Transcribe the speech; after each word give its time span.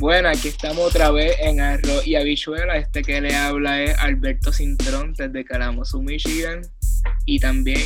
Bueno, 0.00 0.28
aquí 0.28 0.46
estamos 0.46 0.78
otra 0.78 1.10
vez 1.10 1.36
en 1.40 1.60
Arroz 1.60 2.06
y 2.06 2.14
Habichuela. 2.14 2.76
Este 2.76 3.02
que 3.02 3.20
le 3.20 3.34
habla 3.34 3.82
es 3.82 3.98
Alberto 3.98 4.52
Cintrón 4.52 5.12
desde 5.14 5.44
Kalamazoo, 5.44 6.00
Michigan. 6.00 6.62
Y 7.26 7.40
también. 7.40 7.80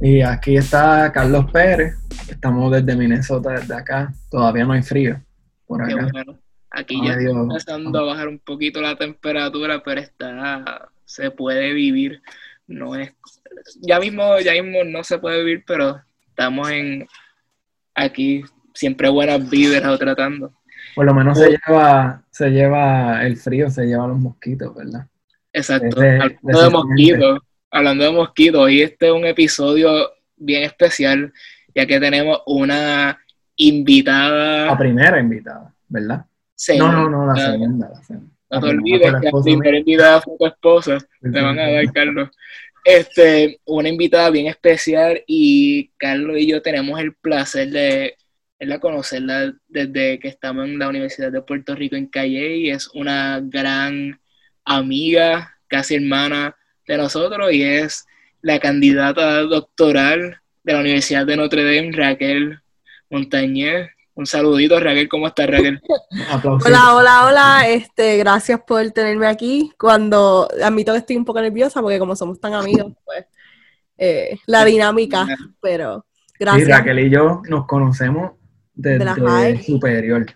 Y 0.00 0.20
aquí 0.20 0.56
está 0.56 1.12
Carlos 1.12 1.48
Pérez. 1.52 1.94
Estamos 2.28 2.72
desde 2.72 2.96
Minnesota, 2.96 3.50
desde 3.52 3.72
acá. 3.72 4.12
Todavía 4.28 4.64
no 4.64 4.72
hay 4.72 4.82
frío 4.82 5.22
por 5.64 5.80
acá. 5.80 6.08
bueno. 6.10 6.40
Aquí 6.70 7.00
ya 7.06 7.12
está 7.12 7.30
empezando 7.30 7.98
a 8.00 8.02
bajar 8.02 8.26
un 8.26 8.40
poquito 8.40 8.80
la 8.80 8.96
temperatura, 8.96 9.80
pero 9.84 10.00
está. 10.00 10.90
Se 11.04 11.30
puede 11.30 11.72
vivir. 11.72 12.20
No 12.66 12.96
es. 12.96 13.14
Ya 13.80 14.00
mismo, 14.00 14.40
ya 14.40 14.60
mismo 14.60 14.82
no 14.82 15.04
se 15.04 15.18
puede 15.18 15.44
vivir, 15.44 15.62
pero 15.64 16.00
estamos 16.26 16.68
en. 16.70 17.06
Aquí 17.94 18.42
siempre 18.74 19.08
buenas 19.08 19.48
víveras 19.48 19.96
tratando. 20.00 20.57
Por 20.94 21.06
lo 21.06 21.14
menos 21.14 21.38
se 21.38 21.50
lleva, 21.50 22.22
se 22.30 22.50
lleva 22.50 23.24
el 23.26 23.36
frío, 23.36 23.70
se 23.70 23.86
lleva 23.86 24.06
los 24.06 24.18
mosquitos, 24.18 24.74
¿verdad? 24.74 25.06
Exacto. 25.52 26.00
Hablando 26.00 26.62
de 26.62 26.70
mosquitos, 26.70 27.38
hablando 27.70 28.04
de 28.04 28.10
mosquitos, 28.12 28.60
hoy 28.60 28.82
este 28.82 29.06
es 29.06 29.12
un 29.12 29.24
episodio 29.26 30.10
bien 30.36 30.62
especial, 30.64 31.32
ya 31.74 31.86
que 31.86 31.98
tenemos 32.00 32.40
una 32.46 33.06
La 33.06 33.18
invitada. 33.56 34.78
primera 34.78 35.20
invitada, 35.20 35.72
¿verdad? 35.88 36.24
señora. 36.54 36.92
No, 36.92 37.08
no, 37.10 37.26
no, 37.26 37.34
la 37.34 37.46
segunda, 37.52 37.88
la 37.88 38.02
segunda. 38.02 38.32
No 38.50 38.56
La 38.56 38.60
te 38.60 38.66
olvides 38.68 39.12
la 39.12 39.20
que 39.20 39.26
la 39.30 39.42
primera 39.42 39.78
invitada 39.78 40.20
fue 40.20 40.34
tu 40.38 40.46
esposa. 40.46 40.98
Te 41.20 41.28
van 41.40 41.58
a 41.58 41.70
dar, 41.70 41.92
Carlos. 41.92 42.30
Este, 42.84 43.60
una 43.66 43.88
invitada 43.88 44.30
bien 44.30 44.46
especial 44.46 45.22
y 45.26 45.90
Carlos 45.98 46.38
y 46.38 46.46
yo 46.46 46.62
tenemos 46.62 46.98
el 47.00 47.14
placer 47.14 47.68
de, 47.70 48.16
de 48.58 48.80
conocerla 48.80 49.54
desde 49.68 50.18
que 50.18 50.28
estamos 50.28 50.64
en 50.64 50.78
la 50.78 50.88
Universidad 50.88 51.30
de 51.30 51.42
Puerto 51.42 51.74
Rico 51.74 51.96
en 51.96 52.06
Calle 52.06 52.56
y 52.56 52.70
es 52.70 52.88
una 52.88 53.40
gran 53.42 54.20
amiga, 54.64 55.56
casi 55.68 55.94
hermana 55.94 56.56
de 56.86 56.96
nosotros 56.96 57.52
y 57.52 57.62
es 57.62 58.06
la 58.42 58.58
candidata 58.58 59.42
doctoral 59.42 60.40
de 60.64 60.72
la 60.72 60.80
Universidad 60.80 61.26
de 61.26 61.36
Notre 61.36 61.62
Dame, 61.62 61.92
Raquel 61.92 62.60
Montañez. 63.10 63.90
Un 64.14 64.26
saludito, 64.26 64.80
Raquel, 64.80 65.08
¿cómo 65.08 65.28
estás, 65.28 65.48
Raquel? 65.48 65.80
Hola, 66.42 66.94
hola, 66.96 67.26
hola. 67.26 67.68
Este, 67.68 68.16
gracias 68.16 68.60
por 68.66 68.90
tenerme 68.90 69.28
aquí. 69.28 69.70
Cuando 69.78 70.48
admito 70.60 70.92
que 70.92 70.98
estoy 70.98 71.16
un 71.16 71.24
poco 71.24 71.40
nerviosa 71.40 71.80
porque 71.80 72.00
como 72.00 72.16
somos 72.16 72.40
tan 72.40 72.54
amigos, 72.54 72.94
pues 73.04 73.26
eh, 73.96 74.36
la 74.46 74.64
dinámica, 74.64 75.24
pero 75.60 76.04
Sí, 76.38 76.44
gracias. 76.44 76.78
Raquel 76.78 76.98
y 77.00 77.10
yo 77.10 77.42
nos 77.48 77.66
conocemos 77.66 78.37
desde 78.78 78.98
De 79.00 79.04
la 79.04 79.14
high. 79.14 79.62
superior, 79.64 80.26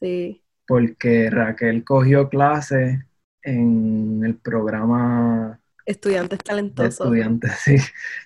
Sí. 0.00 0.40
porque 0.66 1.28
Raquel 1.30 1.84
cogió 1.84 2.28
clases 2.28 2.98
en 3.42 4.22
el 4.24 4.36
programa 4.36 5.60
Estudiantes 5.84 6.38
de 6.38 6.44
talentosos. 6.44 6.90
estudiantes, 7.06 7.52
sí. 7.64 7.76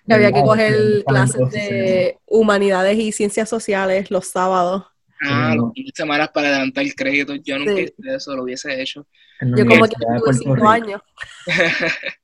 Que 0.06 0.14
había 0.14 0.30
que 0.32 0.42
coger 0.42 0.74
clases 1.06 1.50
de 1.50 2.19
humanidades 2.27 2.98
y 2.98 3.12
ciencias 3.12 3.48
sociales 3.48 4.10
los 4.10 4.27
sábados. 4.28 4.84
Ah, 5.22 5.54
los 5.54 5.72
fines 5.75 5.92
de 5.94 6.02
semana 6.02 6.27
para 6.28 6.48
adelantar 6.48 6.84
el 6.84 6.94
crédito. 6.94 7.34
Yo 7.34 7.58
nunca 7.58 7.75
Sí. 7.77 7.80
hice 7.98 8.14
eso, 8.16 8.34
lo 8.36 8.44
hubiese 8.44 8.80
hecho. 8.80 9.06
Yo 9.41 9.48
como 9.48 9.69
que 9.69 9.75
Universidad 9.75 10.14
de 10.14 10.20
tuve 10.20 10.32
cinco 10.34 10.54
Rico. 10.54 10.69
años. 10.69 11.02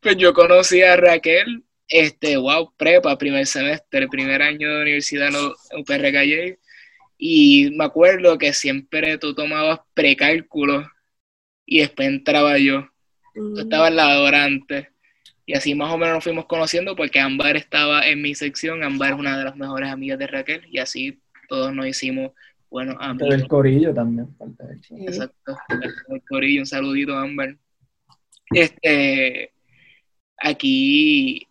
Pues 0.00 0.16
yo 0.16 0.32
conocí 0.34 0.82
a 0.82 0.96
Raquel, 0.96 1.64
este, 1.88 2.36
wow, 2.36 2.72
prepa, 2.76 3.16
primer 3.16 3.46
semestre, 3.46 4.08
primer 4.08 4.42
año 4.42 4.68
de 4.74 4.82
universidad 4.82 5.28
en 5.28 5.80
UPR 5.80 6.12
Calle. 6.12 6.58
Y 7.18 7.70
me 7.76 7.84
acuerdo 7.84 8.36
que 8.38 8.52
siempre 8.52 9.18
tú 9.18 9.34
tomabas 9.34 9.80
precálculo 9.94 10.86
y 11.64 11.80
después 11.80 12.08
entraba 12.08 12.58
yo. 12.58 12.88
Tú 13.34 13.58
estabas 13.58 13.90
en 13.90 13.96
la 13.96 14.20
hora 14.20 14.44
antes. 14.44 14.88
Y 15.44 15.54
así 15.54 15.74
más 15.74 15.92
o 15.92 15.98
menos 15.98 16.14
nos 16.14 16.24
fuimos 16.24 16.46
conociendo 16.46 16.96
porque 16.96 17.20
Ámbar 17.20 17.56
estaba 17.56 18.06
en 18.06 18.20
mi 18.20 18.34
sección. 18.34 18.82
Ámbar 18.82 19.12
es 19.12 19.18
una 19.18 19.38
de 19.38 19.44
las 19.44 19.56
mejores 19.56 19.90
amigas 19.90 20.18
de 20.18 20.26
Raquel. 20.26 20.66
Y 20.70 20.78
así 20.78 21.20
todos 21.48 21.72
nos 21.72 21.86
hicimos 21.86 22.32
buenos 22.68 22.96
amigos. 22.98 23.30
del 23.30 23.48
corillo 23.48 23.94
también. 23.94 24.28
del-. 24.38 25.02
Exacto. 25.08 25.56
El 26.10 26.22
corillo, 26.28 26.62
un 26.62 26.66
saludito, 26.66 27.16
Ámbar. 27.16 27.56
Este, 28.50 29.52
aquí 30.38 31.46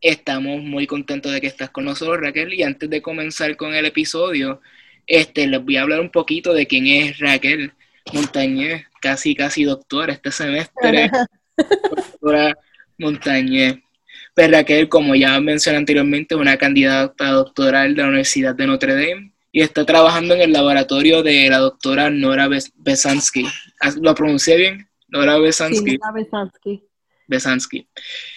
estamos 0.00 0.62
muy 0.62 0.86
contentos 0.86 1.32
de 1.32 1.40
que 1.40 1.46
estás 1.46 1.70
con 1.70 1.84
nosotros, 1.84 2.20
Raquel. 2.20 2.52
Y 2.54 2.62
antes 2.62 2.88
de 2.88 3.02
comenzar 3.02 3.56
con 3.56 3.74
el 3.74 3.86
episodio, 3.86 4.60
este, 5.06 5.46
les 5.46 5.62
voy 5.64 5.76
a 5.76 5.82
hablar 5.82 6.00
un 6.00 6.10
poquito 6.10 6.52
de 6.54 6.66
quién 6.66 6.86
es 6.86 7.18
Raquel 7.18 7.72
Montañez, 8.12 8.84
casi, 9.00 9.34
casi 9.34 9.64
doctora 9.64 10.12
este 10.12 10.30
semestre. 10.30 11.10
doctora 11.56 12.56
Montañez. 12.98 13.78
Pues 14.34 14.50
Raquel, 14.50 14.88
como 14.88 15.14
ya 15.14 15.38
mencioné 15.40 15.78
anteriormente, 15.78 16.34
es 16.34 16.40
una 16.40 16.56
candidata 16.56 17.30
doctoral 17.32 17.94
de 17.94 18.02
la 18.02 18.08
Universidad 18.08 18.54
de 18.54 18.66
Notre 18.66 18.94
Dame 18.94 19.32
y 19.52 19.62
está 19.62 19.84
trabajando 19.84 20.34
en 20.34 20.40
el 20.42 20.52
laboratorio 20.52 21.22
de 21.22 21.48
la 21.50 21.58
doctora 21.58 22.08
Nora 22.10 22.46
Bes- 22.48 22.72
Besansky. 22.76 23.44
¿Ah, 23.80 23.90
¿Lo 24.00 24.14
pronuncié 24.14 24.56
bien? 24.56 24.88
Nora 25.08 25.34
Sí, 25.36 25.40
Besansky. 25.42 25.98
Nora 25.98 26.12
Besansky. 26.12 26.82
Besansky. 27.30 27.86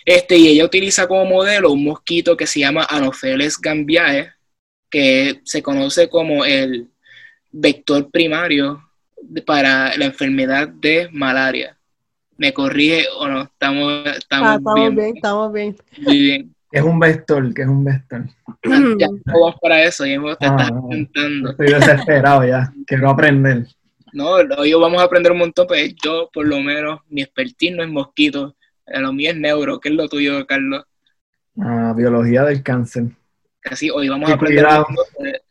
Este, 0.06 0.38
y 0.38 0.48
ella 0.48 0.64
utiliza 0.66 1.08
como 1.08 1.26
modelo 1.26 1.72
un 1.72 1.84
mosquito 1.84 2.38
que 2.38 2.48
se 2.48 2.60
llama 2.62 2.86
Anopheles 2.90 3.60
gambiae, 3.60 4.32
que 4.90 5.42
se 5.44 5.62
conoce 5.62 6.08
como 6.08 6.46
el 6.46 6.88
vector 7.52 8.10
primario 8.12 8.82
para 9.46 9.98
la 9.98 10.06
enfermedad 10.06 10.68
de 10.68 11.10
malaria. 11.12 11.78
¿Me 12.38 12.54
corrige 12.54 13.06
o 13.18 13.28
no? 13.28 13.42
Estamos, 13.44 14.04
Ah, 14.06 14.14
estamos, 14.18 14.58
estamos 14.58 14.76
bien, 14.76 14.96
bien, 14.96 15.16
estamos 15.16 15.54
bien. 15.54 15.76
muy 15.98 16.18
bien. 16.20 16.56
Es 16.72 16.82
un 16.82 17.00
vector, 17.00 17.54
que 17.54 17.62
es 17.62 17.68
un 17.68 17.84
vector. 17.84 18.26
Ya 18.64 19.08
no 19.08 19.40
vamos 19.40 19.56
para 19.62 19.84
eso, 19.84 20.06
ya 20.06 20.20
te 20.38 20.46
Ah, 20.46 20.56
estás 20.58 20.72
ah. 20.72 20.80
intentando. 20.84 21.52
Estoy 21.52 21.68
desesperado 21.68 22.46
ya. 22.48 22.74
Quiero 22.88 23.10
aprender. 23.10 23.68
No, 24.12 24.32
hoy 24.58 24.74
vamos 24.74 25.02
a 25.02 25.06
aprender 25.06 25.32
un 25.32 25.40
montón, 25.40 25.66
pues 25.68 25.94
yo, 26.04 26.30
por 26.34 26.46
lo 26.48 26.60
menos, 26.60 27.00
mi 27.10 27.22
expertise 27.24 27.74
no 27.76 27.84
es 27.84 27.90
mosquito, 27.90 28.50
eh, 28.50 28.63
lo 28.88 29.14
mío 29.14 29.32
es 29.32 29.38
neuro. 29.38 29.80
¿Qué 29.80 29.90
es 29.90 29.96
lo 29.96 30.08
tuyo, 30.08 30.46
Carlos? 30.46 30.84
Ah, 31.60 31.94
biología 31.96 32.44
del 32.44 32.64
cáncer. 32.64 33.06
Así, 33.66 33.90
hoy 33.90 34.10
vamos 34.10 34.30
a 34.30 34.34
aprender 34.34 34.66
un 34.66 34.72
montón. 34.74 35.28
eh, 35.28 35.42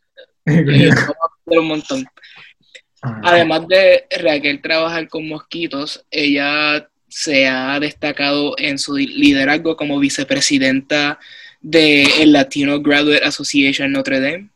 y 0.45 0.87
vamos 0.89 0.99
a 1.07 1.25
aprender 1.25 1.59
un 1.59 1.67
montón. 1.67 2.05
Ah, 3.01 3.21
Además 3.23 3.67
de 3.67 4.05
Raquel 4.21 4.61
trabajar 4.61 5.07
con 5.09 5.27
mosquitos, 5.27 6.05
ella 6.11 6.87
se 7.07 7.47
ha 7.47 7.79
destacado 7.79 8.55
en 8.57 8.77
su 8.79 8.95
liderazgo 8.95 9.75
como 9.75 9.99
vicepresidenta 9.99 11.19
del 11.61 12.31
Latino 12.31 12.81
Graduate 12.81 13.23
Association 13.25 13.91
Notre 13.91 14.19
Dame. 14.19 14.49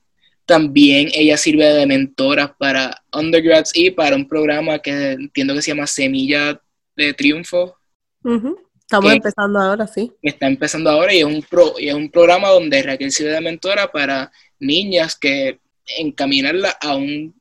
También 0.45 1.09
ella 1.13 1.35
sirve 1.37 1.65
de 1.65 1.85
mentora 1.85 2.55
para 2.57 3.03
undergrads 3.13 3.71
y 3.75 3.91
para 3.91 4.15
un 4.15 4.27
programa 4.27 4.79
que 4.79 5.11
entiendo 5.11 5.53
que 5.53 5.61
se 5.61 5.71
llama 5.71 5.87
Semilla 5.87 6.59
de 6.95 7.13
Triunfo, 7.13 7.77
Ujú. 8.23 8.57
Estamos 8.87 9.11
empezando 9.11 9.59
ahora, 9.59 9.85
sí. 9.85 10.11
que 10.21 10.29
está 10.29 10.47
empezando 10.47 10.89
ahora 10.89 11.13
y 11.13 11.19
es 11.19 11.25
un, 11.25 11.41
pro, 11.41 11.73
y 11.77 11.89
es 11.89 11.93
un 11.93 12.09
programa 12.09 12.47
donde 12.49 12.81
Raquel 12.81 13.11
sirve 13.11 13.31
de 13.33 13.41
mentora 13.41 13.91
para 13.91 14.31
niñas 14.59 15.15
que 15.17 15.59
encaminarla 15.99 16.69
a 16.81 16.95
un 16.95 17.35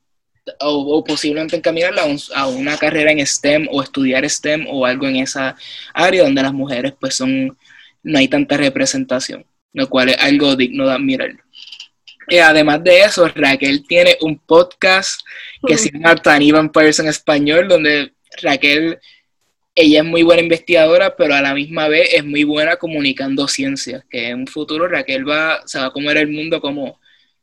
o, 0.61 0.97
o 0.99 1.05
posiblemente 1.05 1.57
encaminarla 1.57 2.03
a, 2.03 2.07
un- 2.07 2.21
a 2.35 2.47
una 2.49 2.77
carrera 2.77 3.11
en 3.13 3.25
STEM 3.25 3.69
o 3.71 3.83
estudiar 3.83 4.29
STEM 4.29 4.67
o 4.69 4.87
algo 4.87 5.07
en 5.07 5.17
esa 5.17 5.57
área 5.95 6.23
donde 6.25 6.43
las 6.43 6.53
mujeres 6.53 6.93
pues 7.01 7.15
son 7.17 7.57
no 8.03 8.19
hay 8.19 8.29
tanta 8.29 8.57
representación, 8.57 9.45
lo 9.73 9.89
cual 9.89 10.09
es 10.11 10.19
algo 10.19 10.55
digno 10.57 10.87
de 10.87 10.93
admirar. 10.95 11.31
Y 12.29 12.39
además 12.39 12.83
de 12.83 13.03
eso, 13.03 13.29
Raquel 13.29 13.85
tiene 13.87 14.17
un 14.21 14.37
podcast 14.39 15.21
que 15.67 15.77
se 15.79 15.91
llama 15.93 16.17
Tiny 16.17 16.51
Vampires 16.53 16.99
en 17.01 17.07
español, 17.09 17.69
donde 17.69 18.13
Raquel, 18.43 18.99
ella 19.79 20.01
es 20.01 20.05
muy 20.07 20.23
buena 20.23 20.43
investigadora, 20.43 21.15
pero 21.15 21.35
a 21.35 21.43
la 21.43 21.55
misma 21.55 21.87
vez 21.87 22.09
es 22.15 22.25
muy 22.25 22.45
buena 22.45 22.77
comunicando 22.77 23.47
ciencias, 23.47 24.05
que 24.11 24.29
en 24.29 24.41
un 24.41 24.47
futuro 24.47 24.89
Raquel 24.89 25.29
va, 25.29 25.61
se 25.67 25.79
va 25.79 25.87
a 25.87 25.93
comer 25.93 26.17
el 26.17 26.29
mundo 26.29 26.61
como 26.63 26.99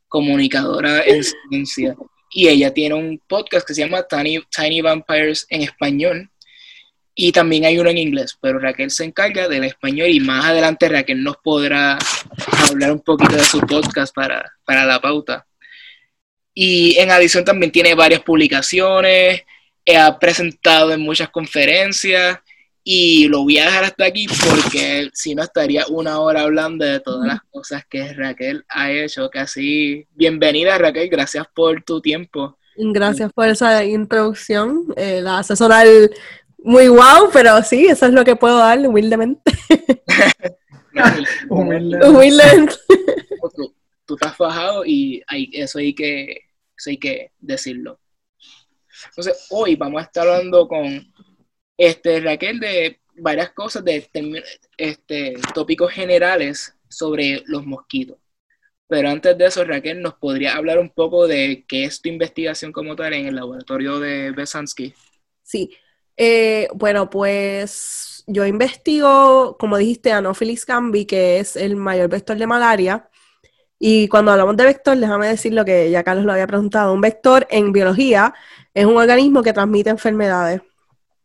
comunicadora 0.08 1.02
en 1.06 1.22
ciencia. 1.22 1.96
Y 2.30 2.48
ella 2.48 2.74
tiene 2.74 2.96
un 2.96 3.20
podcast 3.28 3.64
que 3.66 3.72
se 3.74 3.82
llama 3.82 4.02
Tiny, 4.02 4.42
Tiny 4.50 4.80
Vampires 4.80 5.46
en 5.48 5.62
español, 5.62 6.28
y 7.14 7.30
también 7.30 7.64
hay 7.64 7.78
uno 7.78 7.90
en 7.90 7.98
inglés, 7.98 8.36
pero 8.40 8.58
Raquel 8.58 8.90
se 8.90 9.04
encarga 9.04 9.46
del 9.46 9.62
español 9.62 10.08
y 10.08 10.18
más 10.18 10.44
adelante 10.46 10.88
Raquel 10.88 11.22
nos 11.22 11.36
podrá 11.36 11.96
hablar 12.68 12.90
un 12.90 13.00
poquito 13.00 13.36
de 13.36 13.44
su 13.44 13.60
podcast 13.60 14.12
para, 14.12 14.52
para 14.64 14.84
la 14.84 15.00
pauta. 15.00 15.46
Y 16.52 16.96
en 16.98 17.12
adición 17.12 17.44
también 17.44 17.70
tiene 17.70 17.94
varias 17.94 18.22
publicaciones, 18.22 19.42
ha 19.86 20.18
presentado 20.18 20.92
en 20.92 21.00
muchas 21.00 21.28
conferencias 21.30 22.38
y 22.82 23.28
lo 23.28 23.42
voy 23.42 23.58
a 23.58 23.64
dejar 23.64 23.84
hasta 23.84 24.04
aquí 24.04 24.26
porque 24.26 25.10
si 25.14 25.34
no 25.34 25.42
estaría 25.42 25.86
una 25.88 26.20
hora 26.20 26.42
hablando 26.42 26.84
de 26.84 27.00
todas 27.00 27.26
las 27.26 27.40
cosas 27.50 27.82
que 27.88 28.12
Raquel 28.12 28.64
ha 28.68 28.90
hecho. 28.90 29.30
Casi 29.30 30.06
bienvenida 30.14 30.76
Raquel, 30.76 31.08
gracias 31.08 31.46
por 31.54 31.82
tu 31.82 32.00
tiempo. 32.00 32.58
Gracias 32.76 33.32
por 33.32 33.48
esa 33.48 33.84
introducción. 33.84 34.92
Eh, 34.96 35.20
la 35.22 35.38
hace 35.38 35.56
sonar 35.56 35.86
muy 36.58 36.88
guau, 36.88 37.30
pero 37.32 37.62
sí, 37.62 37.86
eso 37.86 38.06
es 38.06 38.12
lo 38.12 38.24
que 38.24 38.36
puedo 38.36 38.58
dar 38.58 38.78
humildemente. 38.80 39.52
humildemente. 41.48 42.74
Tú, 44.06 44.14
estás 44.14 44.36
fajado 44.36 44.84
y 44.84 45.22
hay, 45.26 45.50
eso, 45.54 45.78
hay 45.78 45.94
que, 45.94 46.40
eso 46.76 46.90
hay 46.90 46.98
que 46.98 47.32
decirlo. 47.38 47.98
Entonces, 49.06 49.46
hoy 49.50 49.76
vamos 49.76 50.02
a 50.02 50.04
estar 50.04 50.26
hablando 50.26 50.68
con 50.68 51.12
este, 51.76 52.20
Raquel 52.20 52.60
de 52.60 53.00
varias 53.16 53.50
cosas, 53.52 53.84
de 53.84 54.08
este, 54.76 55.34
tópicos 55.54 55.92
generales 55.92 56.74
sobre 56.88 57.42
los 57.46 57.64
mosquitos. 57.64 58.18
Pero 58.86 59.08
antes 59.08 59.36
de 59.36 59.46
eso, 59.46 59.64
Raquel, 59.64 60.02
¿nos 60.02 60.14
podría 60.14 60.54
hablar 60.54 60.78
un 60.78 60.90
poco 60.90 61.26
de 61.26 61.64
qué 61.66 61.84
es 61.84 62.00
tu 62.00 62.08
investigación 62.08 62.70
como 62.70 62.94
tal 62.94 63.14
en 63.14 63.26
el 63.26 63.36
laboratorio 63.36 63.98
de 63.98 64.30
Besansky? 64.32 64.94
Sí, 65.42 65.70
eh, 66.16 66.68
bueno, 66.74 67.10
pues 67.10 68.24
yo 68.26 68.46
investigo, 68.46 69.56
como 69.58 69.78
dijiste, 69.78 70.12
Anopheles 70.12 70.64
gambi, 70.66 71.06
que 71.06 71.38
es 71.38 71.56
el 71.56 71.76
mayor 71.76 72.08
vector 72.08 72.36
de 72.36 72.46
malaria. 72.46 73.08
Y 73.78 74.08
cuando 74.08 74.32
hablamos 74.32 74.56
de 74.56 74.64
vector, 74.64 74.96
déjame 74.96 75.28
decir 75.28 75.52
lo 75.52 75.64
que 75.64 75.90
ya 75.90 76.02
Carlos 76.02 76.24
lo 76.24 76.32
había 76.32 76.46
preguntado. 76.46 76.92
Un 76.92 77.00
vector 77.00 77.46
en 77.50 77.72
biología 77.72 78.34
es 78.72 78.86
un 78.86 78.96
organismo 78.96 79.42
que 79.42 79.52
transmite 79.52 79.90
enfermedades. 79.90 80.62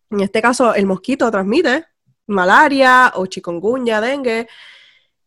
En 0.10 0.22
este 0.22 0.42
caso, 0.42 0.74
el 0.74 0.86
mosquito 0.86 1.30
transmite 1.32 1.86
malaria 2.28 3.14
o 3.16 3.26
chikungunya, 3.26 4.02
dengue. 4.02 4.48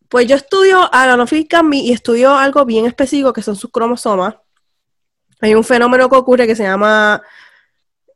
Pues 0.09 0.27
yo 0.27 0.37
estudio 0.37 0.93
Anopheles 0.93 1.49
gambi 1.49 1.81
y 1.81 1.93
estudio 1.93 2.35
algo 2.35 2.65
bien 2.65 2.87
específico 2.87 3.33
que 3.33 3.43
son 3.43 3.57
sus 3.57 3.71
cromosomas. 3.71 4.37
Hay 5.41 5.55
un 5.55 5.65
fenómeno 5.65 6.09
que 6.09 6.17
ocurre 6.17 6.47
que 6.47 6.55
se 6.55 6.65
llama 6.65 7.23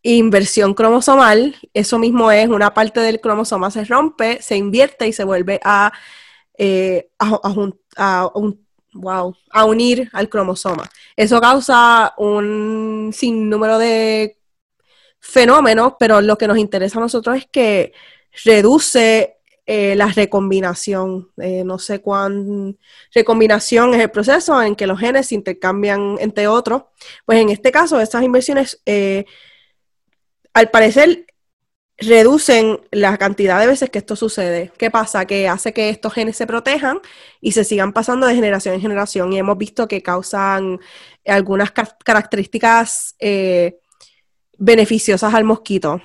inversión 0.02 0.74
cromosomal, 0.74 1.56
eso 1.74 1.98
mismo 1.98 2.30
es 2.30 2.48
una 2.48 2.72
parte 2.72 3.00
del 3.00 3.20
cromosoma 3.20 3.72
se 3.72 3.84
rompe, 3.84 4.40
se 4.40 4.56
invierte 4.56 5.08
y 5.08 5.12
se 5.12 5.24
vuelve 5.24 5.60
a, 5.64 5.92
eh, 6.56 7.08
a, 7.18 8.30
wow, 8.96 9.34
a 9.50 9.64
unir 9.64 10.08
al 10.12 10.28
cromosoma. 10.28 10.88
Eso 11.16 11.40
causa 11.40 12.14
un 12.18 13.10
sinnúmero 13.12 13.78
de 13.78 14.38
fenómenos, 15.20 15.94
pero 15.98 16.20
lo 16.20 16.36
que 16.38 16.48
nos 16.48 16.58
interesa 16.58 16.98
a 16.98 17.02
nosotros 17.02 17.36
es 17.36 17.46
que 17.46 17.92
reduce 18.44 19.36
eh, 19.66 19.94
la 19.96 20.06
recombinación. 20.06 21.30
Eh, 21.38 21.64
no 21.64 21.78
sé 21.78 22.00
cuán 22.00 22.78
recombinación 23.12 23.94
es 23.94 24.00
el 24.00 24.10
proceso 24.10 24.62
en 24.62 24.76
que 24.76 24.86
los 24.86 25.00
genes 25.00 25.28
se 25.28 25.34
intercambian 25.34 26.16
entre 26.20 26.48
otros. 26.48 26.84
Pues 27.24 27.40
en 27.40 27.50
este 27.50 27.72
caso, 27.72 28.00
estas 28.00 28.22
inversiones 28.22 28.80
al 30.56 30.70
parecer 30.70 31.25
reducen 31.98 32.80
la 32.90 33.16
cantidad 33.16 33.58
de 33.58 33.66
veces 33.66 33.90
que 33.90 33.98
esto 33.98 34.16
sucede. 34.16 34.72
¿Qué 34.78 34.90
pasa? 34.90 35.24
Que 35.24 35.48
hace 35.48 35.72
que 35.72 35.88
estos 35.88 36.12
genes 36.12 36.36
se 36.36 36.46
protejan 36.46 37.00
y 37.40 37.52
se 37.52 37.64
sigan 37.64 37.92
pasando 37.92 38.26
de 38.26 38.34
generación 38.34 38.74
en 38.74 38.80
generación. 38.80 39.32
Y 39.32 39.38
hemos 39.38 39.56
visto 39.56 39.88
que 39.88 40.02
causan 40.02 40.78
algunas 41.24 41.72
características 41.72 43.16
eh, 43.18 43.78
beneficiosas 44.58 45.32
al 45.34 45.44
mosquito. 45.44 46.00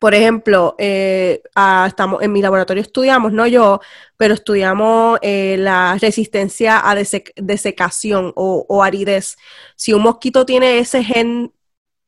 Por 0.00 0.14
ejemplo, 0.14 0.74
eh, 0.78 1.42
estamos, 1.86 2.22
en 2.22 2.32
mi 2.32 2.40
laboratorio 2.40 2.82
estudiamos, 2.82 3.32
no 3.32 3.46
yo, 3.46 3.80
pero 4.16 4.34
estudiamos 4.34 5.18
eh, 5.22 5.56
la 5.58 5.98
resistencia 6.00 6.80
a 6.88 6.94
desecación 6.94 8.32
o, 8.34 8.64
o 8.68 8.82
aridez. 8.82 9.36
Si 9.76 9.92
un 9.92 10.02
mosquito 10.02 10.46
tiene 10.46 10.78
ese 10.78 11.04
gen 11.04 11.52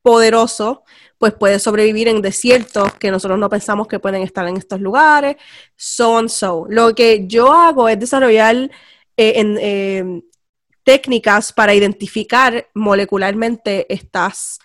poderoso, 0.05 0.85
pues 1.19 1.33
puede 1.33 1.59
sobrevivir 1.59 2.09
en 2.09 2.21
desiertos 2.21 2.93
que 2.95 3.11
nosotros 3.11 3.39
no 3.39 3.49
pensamos 3.49 3.89
que 3.89 3.99
pueden 3.99 4.23
estar 4.23 4.47
en 4.47 4.59
estos 4.59 4.81
lugares, 4.81 5.37
so 5.77 6.29
so. 6.29 6.67
Lo 6.69 6.95
que 6.95 7.27
yo 7.27 7.53
hago 7.53 7.89
es 7.89 7.99
desarrollar 7.99 8.71
eh, 9.17 9.33
em, 9.37 10.23
técnicas 10.85 11.53
para 11.55 11.75
identificar 11.75 12.69
molecularmente 12.75 13.87
estas 13.93 14.59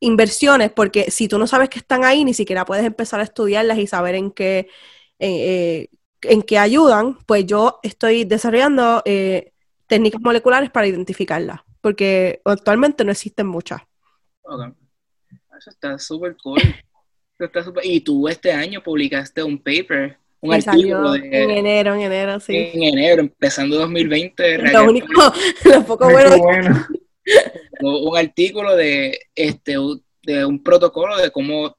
inversiones, 0.00 0.70
porque 0.72 1.10
si 1.10 1.28
tú 1.28 1.38
no 1.38 1.48
sabes 1.48 1.68
que 1.70 1.80
están 1.80 2.04
ahí, 2.04 2.24
ni 2.24 2.34
siquiera 2.34 2.64
puedes 2.64 2.84
empezar 2.86 3.20
a 3.20 3.24
estudiarlas 3.24 3.78
y 3.78 3.88
saber 3.88 4.14
en 4.14 4.30
qué, 4.30 4.68
eh, 5.18 5.88
en 6.22 6.42
qué 6.42 6.58
ayudan, 6.58 7.18
pues 7.26 7.46
yo 7.46 7.80
estoy 7.82 8.24
desarrollando 8.24 9.02
eh, 9.04 9.52
técnicas 9.88 10.20
moleculares 10.22 10.70
para 10.70 10.86
identificarlas, 10.86 11.60
porque 11.80 12.40
actualmente 12.44 13.04
no 13.04 13.10
existen 13.12 13.48
muchas. 13.48 13.87
Eso 15.58 15.70
está 15.70 15.98
súper 15.98 16.36
cool. 16.42 16.60
Y 17.82 18.00
tú 18.00 18.28
este 18.28 18.52
año 18.52 18.82
publicaste 18.82 19.42
un 19.42 19.58
paper, 19.58 20.16
un 20.40 20.54
artículo 20.54 21.12
de... 21.12 21.20
En 21.26 21.50
enero, 21.50 21.94
en 21.94 22.00
enero, 22.02 22.40
sí. 22.40 22.56
En 22.56 22.82
enero, 22.82 23.20
empezando 23.20 23.76
2020. 23.76 24.58
Lo 24.72 24.84
único, 24.84 25.06
lo 25.64 25.84
poco 25.84 26.10
bueno. 26.10 26.36
un 27.80 28.16
artículo 28.16 28.74
de, 28.74 29.18
este, 29.34 29.76
de 30.22 30.44
un 30.44 30.62
protocolo 30.62 31.16
de 31.16 31.30
cómo 31.30 31.76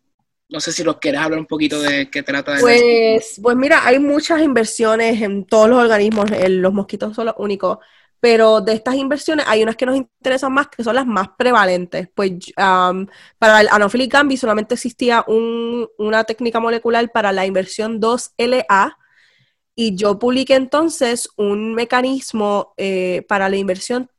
no 0.49 0.59
sé 0.59 0.71
si 0.71 0.83
los 0.83 0.97
quieres 0.97 1.21
hablar 1.21 1.39
un 1.39 1.45
poquito 1.45 1.79
de 1.79 2.09
qué 2.09 2.23
trata 2.23 2.55
de 2.55 2.61
pues, 2.61 3.39
pues 3.41 3.55
mira, 3.55 3.85
hay 3.85 3.99
muchas 3.99 4.41
inversiones 4.41 5.21
en 5.21 5.45
todos 5.45 5.69
los 5.69 5.79
organismos, 5.79 6.25
los 6.49 6.73
mosquitos 6.73 7.15
son 7.15 7.27
los 7.27 7.35
únicos 7.37 7.77
pero 8.19 8.61
de 8.61 8.73
estas 8.73 8.95
inversiones 8.95 9.45
hay 9.47 9.63
unas 9.63 9.75
que 9.75 9.85
nos 9.85 9.95
interesan 9.95 10.53
más, 10.53 10.67
que 10.67 10.83
son 10.83 10.95
las 10.95 11.05
más 11.05 11.29
prevalentes. 11.37 12.09
Pues 12.13 12.31
para 12.55 13.61
el 13.61 13.67
Anopheles 13.69 14.09
gambi 14.09 14.37
solamente 14.37 14.75
existía 14.75 15.25
una 15.27 16.23
técnica 16.25 16.59
molecular 16.59 17.11
para 17.11 17.31
la 17.31 17.45
inversión 17.45 18.01
2LA, 18.01 18.95
y 19.81 19.95
yo 19.95 20.19
publiqué 20.19 20.55
entonces 20.55 21.29
un 21.37 21.73
mecanismo 21.73 22.73
eh, 22.75 23.25
para 23.29 23.47
la 23.47 23.55
inversión 23.55 24.11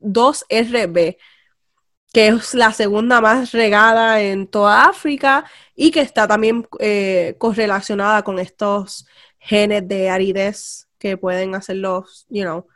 2RB, 0.00 1.16
que 2.12 2.28
es 2.28 2.52
la 2.52 2.70
segunda 2.74 3.22
más 3.22 3.52
regada 3.52 4.20
en 4.20 4.46
toda 4.46 4.84
África 4.84 5.46
y 5.74 5.90
que 5.90 6.00
está 6.02 6.28
también 6.28 6.68
eh, 6.80 7.34
correlacionada 7.38 8.22
con 8.24 8.38
estos 8.38 9.06
genes 9.38 9.88
de 9.88 10.10
aridez 10.10 10.86
que 10.98 11.16
pueden 11.16 11.54
hacerlos, 11.54 12.26
you 12.28 12.42
know, 12.42 12.66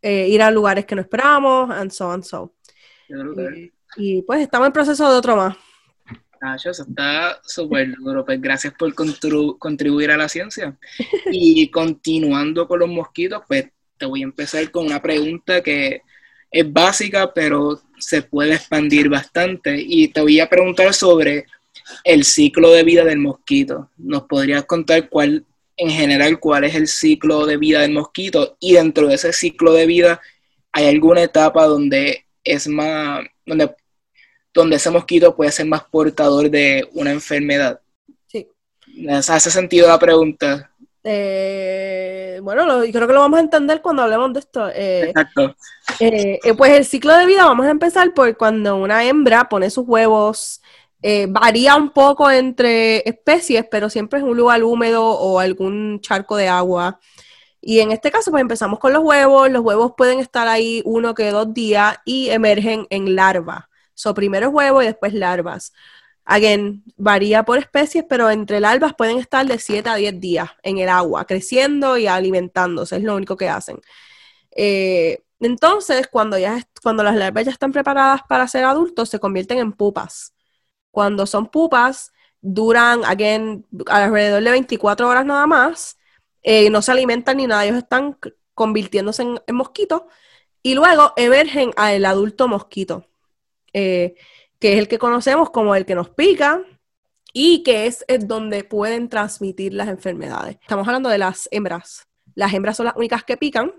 eh, 0.00 0.28
ir 0.28 0.42
a 0.42 0.50
lugares 0.50 0.84
que 0.84 0.94
no 0.94 1.02
esperábamos, 1.02 1.70
and 1.70 1.90
so 1.90 2.10
and 2.10 2.24
so. 2.24 2.54
Y, 3.96 4.22
pues 4.22 4.40
estamos 4.40 4.66
en 4.66 4.72
proceso 4.72 5.10
de 5.10 5.16
otro 5.16 5.36
más. 5.36 5.56
Ah, 6.40 6.56
eso 6.56 6.70
está 6.70 7.40
súper 7.44 7.94
duro. 7.96 8.24
Pues 8.24 8.40
gracias 8.40 8.74
por 8.78 8.92
contribuir 8.94 10.10
a 10.10 10.16
la 10.16 10.28
ciencia. 10.28 10.76
Y 11.30 11.70
continuando 11.70 12.66
con 12.66 12.80
los 12.80 12.88
mosquitos, 12.88 13.42
pues 13.46 13.66
te 13.96 14.06
voy 14.06 14.22
a 14.22 14.24
empezar 14.24 14.70
con 14.70 14.86
una 14.86 15.00
pregunta 15.00 15.62
que 15.62 16.02
es 16.50 16.72
básica, 16.72 17.32
pero 17.32 17.80
se 17.98 18.22
puede 18.22 18.54
expandir 18.54 19.08
bastante. 19.08 19.76
Y 19.78 20.08
te 20.08 20.20
voy 20.20 20.40
a 20.40 20.48
preguntar 20.48 20.92
sobre 20.94 21.46
el 22.04 22.24
ciclo 22.24 22.72
de 22.72 22.82
vida 22.82 23.04
del 23.04 23.18
mosquito. 23.18 23.90
¿Nos 23.96 24.24
podrías 24.24 24.64
contar 24.64 25.08
cuál 25.08 25.44
en 25.76 25.90
general 25.90 26.38
cuál 26.38 26.64
es 26.64 26.74
el 26.74 26.86
ciclo 26.86 27.46
de 27.46 27.56
vida 27.56 27.80
del 27.80 27.92
mosquito 27.92 28.56
y 28.60 28.74
dentro 28.74 29.08
de 29.08 29.14
ese 29.14 29.32
ciclo 29.32 29.72
de 29.72 29.86
vida 29.86 30.20
hay 30.72 30.86
alguna 30.88 31.22
etapa 31.22 31.66
donde 31.66 32.26
es 32.44 32.66
más, 32.66 33.24
donde, 33.44 33.74
donde 34.52 34.76
ese 34.76 34.90
mosquito 34.90 35.34
puede 35.36 35.52
ser 35.52 35.66
más 35.66 35.84
portador 35.84 36.50
de 36.50 36.88
una 36.92 37.12
enfermedad. 37.12 37.80
Sí. 38.26 38.48
¿Hace 39.08 39.50
sentido 39.50 39.88
la 39.88 39.98
pregunta? 39.98 40.70
Eh, 41.04 42.38
bueno, 42.42 42.64
creo 42.92 43.06
que 43.06 43.12
lo 43.12 43.20
vamos 43.20 43.38
a 43.38 43.42
entender 43.42 43.82
cuando 43.82 44.02
hablemos 44.02 44.32
de 44.32 44.40
esto. 44.40 44.68
Eh, 44.68 45.10
Exacto. 45.10 45.56
Eh, 46.00 46.38
pues 46.56 46.72
el 46.72 46.84
ciclo 46.84 47.16
de 47.16 47.26
vida, 47.26 47.44
vamos 47.44 47.66
a 47.66 47.70
empezar 47.70 48.14
por 48.14 48.36
cuando 48.36 48.76
una 48.76 49.04
hembra 49.04 49.48
pone 49.48 49.68
sus 49.68 49.86
huevos 49.86 50.62
eh, 51.02 51.26
varía 51.28 51.76
un 51.76 51.90
poco 51.90 52.30
entre 52.30 52.98
especies, 53.08 53.66
pero 53.70 53.90
siempre 53.90 54.20
es 54.20 54.24
un 54.24 54.36
lugar 54.36 54.62
húmedo 54.62 55.04
o 55.04 55.40
algún 55.40 56.00
charco 56.00 56.36
de 56.36 56.48
agua. 56.48 57.00
Y 57.60 57.80
en 57.80 57.92
este 57.92 58.10
caso, 58.10 58.30
pues 58.30 58.40
empezamos 58.40 58.78
con 58.78 58.92
los 58.92 59.02
huevos. 59.02 59.50
Los 59.50 59.62
huevos 59.62 59.92
pueden 59.96 60.20
estar 60.20 60.48
ahí 60.48 60.82
uno 60.84 61.14
que 61.14 61.30
dos 61.30 61.52
días 61.54 61.98
y 62.04 62.30
emergen 62.30 62.86
en 62.90 63.14
larva. 63.16 63.68
So, 63.94 64.14
primero 64.14 64.50
huevos 64.50 64.84
y 64.84 64.86
después 64.86 65.14
larvas. 65.14 65.72
Again, 66.24 66.84
varía 66.96 67.44
por 67.44 67.58
especies, 67.58 68.04
pero 68.08 68.30
entre 68.30 68.60
larvas 68.60 68.94
pueden 68.96 69.18
estar 69.18 69.44
de 69.46 69.58
7 69.58 69.88
a 69.88 69.96
10 69.96 70.20
días 70.20 70.50
en 70.62 70.78
el 70.78 70.88
agua, 70.88 71.24
creciendo 71.26 71.96
y 71.98 72.06
alimentándose, 72.06 72.96
es 72.96 73.02
lo 73.02 73.16
único 73.16 73.36
que 73.36 73.48
hacen. 73.48 73.80
Eh, 74.52 75.18
entonces, 75.40 76.08
cuando, 76.08 76.38
ya, 76.38 76.64
cuando 76.82 77.02
las 77.02 77.16
larvas 77.16 77.44
ya 77.46 77.50
están 77.50 77.72
preparadas 77.72 78.22
para 78.28 78.46
ser 78.48 78.64
adultos, 78.64 79.08
se 79.08 79.18
convierten 79.18 79.58
en 79.58 79.72
pupas. 79.72 80.34
Cuando 80.92 81.26
son 81.26 81.48
pupas, 81.48 82.12
duran, 82.40 83.04
again, 83.04 83.66
alrededor 83.86 84.44
de 84.44 84.50
24 84.52 85.08
horas 85.08 85.26
nada 85.26 85.48
más, 85.48 85.98
eh, 86.44 86.70
no 86.70 86.80
se 86.80 86.92
alimentan 86.92 87.38
ni 87.38 87.48
nada, 87.48 87.64
ellos 87.64 87.78
están 87.78 88.16
convirtiéndose 88.54 89.22
en, 89.22 89.56
mosquitos 89.56 90.02
y 90.62 90.74
luego 90.74 91.12
emergen 91.16 91.72
al 91.76 92.04
adulto 92.04 92.46
mosquito. 92.46 93.08
eh, 93.72 94.14
que 94.62 94.74
es 94.74 94.78
el 94.78 94.86
que 94.86 94.98
conocemos 94.98 95.50
como 95.50 95.74
el 95.74 95.84
que 95.84 95.96
nos 95.96 96.10
pica 96.10 96.62
y 97.32 97.64
que 97.64 97.86
es, 97.86 98.04
donde 98.20 98.62
pueden 98.62 99.08
transmitir 99.08 99.74
las 99.74 99.88
enfermedades. 99.88 100.56
Estamos 100.62 100.86
hablando 100.86 101.08
de 101.08 101.18
las 101.18 101.48
hembras. 101.50 102.06
Las 102.36 102.54
hembras 102.54 102.76
son 102.76 102.86
las 102.86 102.94
únicas 102.94 103.24
que 103.24 103.36
pican 103.36 103.72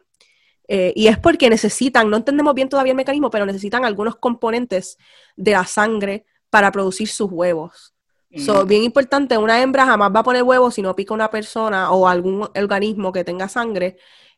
eh, 0.67 0.91
y 0.93 1.07
es 1.07 1.17
porque 1.17 1.49
necesitan, 1.49 2.09
no 2.09 2.17
entendemos 2.17 2.53
bien 2.53 2.67
todavía 2.67 2.91
el 2.91 2.97
mecanismo, 2.97 3.29
pero 3.29 3.45
necesitan 3.45 3.85
algunos 3.85 4.17
componentes 4.17 4.97
de 5.37 5.51
la 5.51 5.65
sangre 5.65 6.25
para 6.53 6.71
producir 6.71 7.07
sus 7.07 7.31
huevos. 7.31 7.95
So, 8.37 8.63
bien 8.63 8.83
importante, 8.83 9.35
una 9.39 9.59
hembra 9.59 9.87
jamás 9.87 10.11
va 10.15 10.19
a 10.19 10.23
poner 10.23 10.43
huevos 10.43 10.75
si 10.75 10.83
no 10.83 10.95
pica 10.95 11.15
una 11.15 11.31
persona 11.31 11.89
o 11.89 12.07
algún 12.07 12.47
organismo 12.55 13.11
que 13.11 13.23
tenga 13.23 13.47
sangre, 13.47 13.97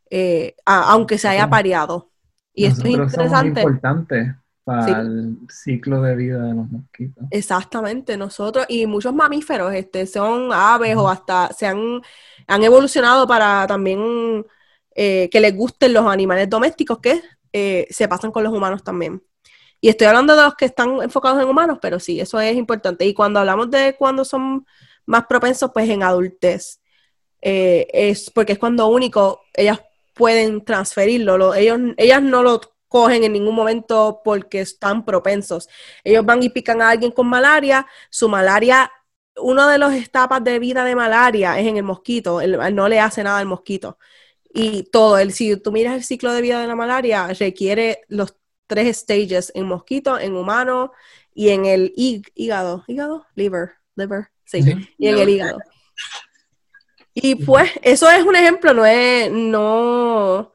eh, 0.10 0.56
aunque 0.66 1.18
se 1.18 1.28
haya 1.28 1.50
pareado. 1.50 2.10
Y 2.54 2.66
esto 2.68 2.88
es 2.88 2.94
interesante. 2.94 3.62
importante 3.62 4.34
para 4.64 5.02
el 5.02 5.40
ciclo 5.50 6.02
de 6.02 6.16
vida 6.16 6.42
de 6.42 6.54
los 6.54 6.70
mosquitos. 6.70 7.26
Exactamente, 7.32 8.16
nosotros 8.16 8.66
y 8.70 8.88
muchos 8.88 9.14
mamíferos, 9.14 9.74
este, 9.74 10.08
son 10.08 10.54
aves 10.54 10.96
o 10.96 11.10
hasta 11.10 11.50
se 11.52 11.68
han, 11.68 12.02
han 12.48 12.64
evolucionado 12.64 13.28
para 13.28 13.68
también 13.68 14.46
eh, 14.96 15.28
que 15.30 15.42
les 15.42 15.54
gusten 15.54 15.92
los 15.92 16.06
animales 16.06 16.50
domésticos 16.50 17.00
que 17.00 17.22
eh, 17.52 17.88
se 17.90 18.08
pasan 18.08 18.32
con 18.32 18.42
los 18.42 18.54
humanos 18.54 18.86
también. 18.86 19.22
Y 19.86 19.90
estoy 19.90 20.08
hablando 20.08 20.36
de 20.36 20.42
los 20.42 20.56
que 20.56 20.66
están 20.66 21.00
enfocados 21.04 21.40
en 21.40 21.48
humanos, 21.48 21.78
pero 21.80 22.00
sí, 22.00 22.20
eso 22.20 22.40
es 22.40 22.56
importante. 22.56 23.06
Y 23.06 23.14
cuando 23.14 23.40
hablamos 23.40 23.70
de 23.70 23.96
cuando 23.96 24.26
son 24.26 24.66
más 25.06 25.28
propensos, 25.28 25.70
pues 25.72 25.88
en 25.88 26.02
adultez, 26.02 26.82
eh, 27.40 27.86
es 27.94 28.32
porque 28.32 28.54
es 28.54 28.58
cuando 28.58 28.88
único 28.88 29.42
ellas 29.54 29.80
pueden 30.16 30.66
transferirlo. 30.66 31.54
ellos, 31.54 31.80
ellas 31.98 32.24
no 32.24 32.42
lo 32.42 32.62
cogen 32.88 33.26
en 33.26 33.34
ningún 33.34 33.54
momento 33.54 34.22
porque 34.26 34.62
están 34.62 35.06
propensos. 35.06 35.70
Ellos 36.04 36.26
van 36.26 36.42
y 36.42 36.50
pican 36.50 36.82
a 36.82 36.90
alguien 36.90 37.12
con 37.12 37.28
malaria, 37.28 37.86
su 38.10 38.28
malaria, 38.28 38.92
una 39.38 39.72
de 39.72 39.78
las 39.78 39.94
etapas 39.94 40.44
de 40.44 40.58
vida 40.58 40.84
de 40.84 40.96
malaria 40.96 41.60
es 41.60 41.68
en 41.68 41.78
el 41.78 41.84
mosquito, 41.84 42.42
no 42.72 42.90
le 42.90 43.00
hace 43.00 43.24
nada 43.24 43.38
al 43.38 43.46
mosquito. 43.46 44.00
Y 44.52 44.90
todo, 44.90 45.20
el, 45.20 45.32
si 45.32 45.58
tú 45.58 45.72
miras 45.72 45.94
el 45.94 46.04
ciclo 46.04 46.34
de 46.34 46.42
vida 46.42 46.60
de 46.60 46.66
la 46.68 46.76
malaria, 46.76 47.28
requiere 47.28 48.02
los 48.08 48.36
tres 48.68 48.98
stages 48.98 49.52
en 49.56 49.66
mosquito, 49.66 50.20
en 50.20 50.36
humano 50.36 50.92
y 51.34 51.50
en 51.50 51.66
el 51.66 51.94
hígado, 51.96 52.84
hígado, 52.88 53.26
liver, 53.36 53.72
liver, 53.96 54.28
sí, 54.46 54.60
y 54.98 55.08
en 55.08 55.18
el 55.18 55.30
hígado. 55.30 55.60
Y 57.14 57.36
pues 57.36 57.72
eso 57.82 58.10
es 58.10 58.24
un 58.26 58.36
ejemplo, 58.36 58.74
no 58.74 58.86
es, 58.86 59.32
no, 59.32 60.54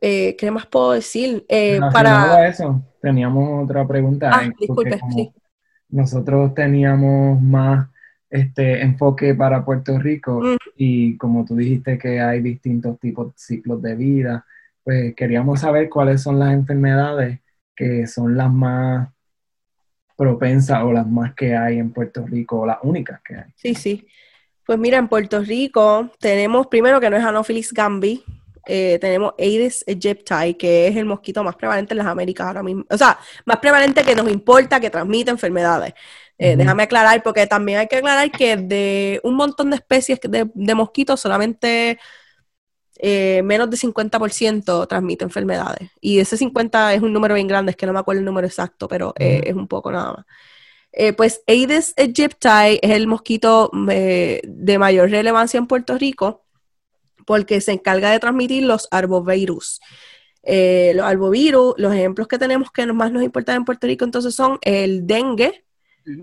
eh, 0.00 0.36
¿qué 0.36 0.50
más 0.50 0.66
puedo 0.66 0.92
decir? 0.92 1.44
Eh, 1.48 1.80
para 1.92 2.48
eso, 2.48 2.82
teníamos 3.00 3.64
otra 3.64 3.86
pregunta. 3.86 4.30
Ah, 4.32 4.50
disculpe, 4.58 4.98
sí. 5.14 5.32
Nosotros 5.90 6.54
teníamos 6.54 7.40
más 7.40 7.88
este 8.30 8.82
enfoque 8.82 9.34
para 9.34 9.64
Puerto 9.64 9.98
Rico 9.98 10.42
y 10.76 11.16
como 11.16 11.44
tú 11.44 11.56
dijiste 11.56 11.96
que 11.96 12.20
hay 12.20 12.42
distintos 12.42 12.98
tipos 13.00 13.28
de 13.28 13.32
ciclos 13.36 13.80
de 13.80 13.94
vida, 13.94 14.44
pues 14.84 15.14
queríamos 15.14 15.60
saber 15.60 15.88
cuáles 15.88 16.22
son 16.22 16.38
las 16.38 16.52
enfermedades 16.52 17.40
que 17.74 18.06
son 18.06 18.36
las 18.36 18.50
más 18.50 19.08
propensas 20.16 20.82
o 20.82 20.92
las 20.92 21.06
más 21.06 21.34
que 21.34 21.56
hay 21.56 21.78
en 21.78 21.92
Puerto 21.92 22.26
Rico 22.26 22.60
o 22.60 22.66
las 22.66 22.78
únicas 22.82 23.20
que 23.22 23.36
hay. 23.36 23.52
Sí, 23.54 23.74
sí. 23.74 24.08
Pues 24.66 24.78
mira, 24.78 24.98
en 24.98 25.08
Puerto 25.08 25.40
Rico 25.40 26.10
tenemos 26.18 26.66
primero 26.66 27.00
que 27.00 27.08
no 27.08 27.16
es 27.16 27.24
Anopheles 27.24 27.72
gambi, 27.72 28.22
eh, 28.66 28.98
tenemos 29.00 29.32
Aedes 29.38 29.84
aegypti, 29.88 30.54
que 30.54 30.88
es 30.88 30.96
el 30.96 31.06
mosquito 31.06 31.42
más 31.42 31.56
prevalente 31.56 31.94
en 31.94 31.98
las 31.98 32.06
Américas 32.06 32.48
ahora 32.48 32.62
mismo. 32.62 32.84
O 32.90 32.98
sea, 32.98 33.18
más 33.46 33.58
prevalente 33.58 34.02
que 34.02 34.14
nos 34.14 34.28
importa, 34.30 34.78
que 34.78 34.90
transmite 34.90 35.30
enfermedades. 35.30 35.94
Eh, 36.36 36.54
déjame 36.54 36.82
aclarar, 36.82 37.22
porque 37.22 37.46
también 37.46 37.78
hay 37.78 37.86
que 37.86 37.96
aclarar 37.96 38.30
que 38.30 38.56
de 38.56 39.20
un 39.24 39.34
montón 39.34 39.70
de 39.70 39.76
especies 39.76 40.20
de, 40.20 40.50
de 40.52 40.74
mosquitos, 40.74 41.18
solamente 41.18 41.98
eh, 43.00 43.42
menos 43.44 43.70
de 43.70 43.76
50% 43.76 44.88
transmite 44.88 45.24
enfermedades. 45.24 45.90
Y 46.00 46.18
ese 46.18 46.36
50 46.36 46.94
es 46.94 47.02
un 47.02 47.12
número 47.12 47.34
bien 47.36 47.46
grande, 47.46 47.70
es 47.70 47.76
que 47.76 47.86
no 47.86 47.92
me 47.92 48.00
acuerdo 48.00 48.18
el 48.20 48.24
número 48.24 48.46
exacto, 48.46 48.88
pero 48.88 49.14
eh, 49.18 49.42
es 49.44 49.54
un 49.54 49.68
poco 49.68 49.92
nada 49.92 50.12
más. 50.12 50.26
Eh, 50.92 51.12
pues 51.12 51.42
Aedes 51.46 51.94
aegypti 51.96 52.78
es 52.82 52.90
el 52.90 53.06
mosquito 53.06 53.70
de 53.72 54.76
mayor 54.78 55.10
relevancia 55.10 55.58
en 55.58 55.66
Puerto 55.66 55.96
Rico 55.96 56.44
porque 57.26 57.60
se 57.60 57.72
encarga 57.72 58.10
de 58.10 58.18
transmitir 58.18 58.64
los 58.64 58.88
arbovirus. 58.90 59.80
los 60.42 61.04
arbovirus, 61.04 61.74
los 61.76 61.94
ejemplos 61.94 62.26
que 62.26 62.38
tenemos 62.38 62.72
que 62.72 62.86
más 62.86 63.12
nos 63.12 63.22
importan 63.22 63.56
en 63.56 63.64
Puerto 63.64 63.86
Rico 63.86 64.04
entonces 64.04 64.34
son 64.34 64.58
el 64.62 65.06
dengue, 65.06 65.64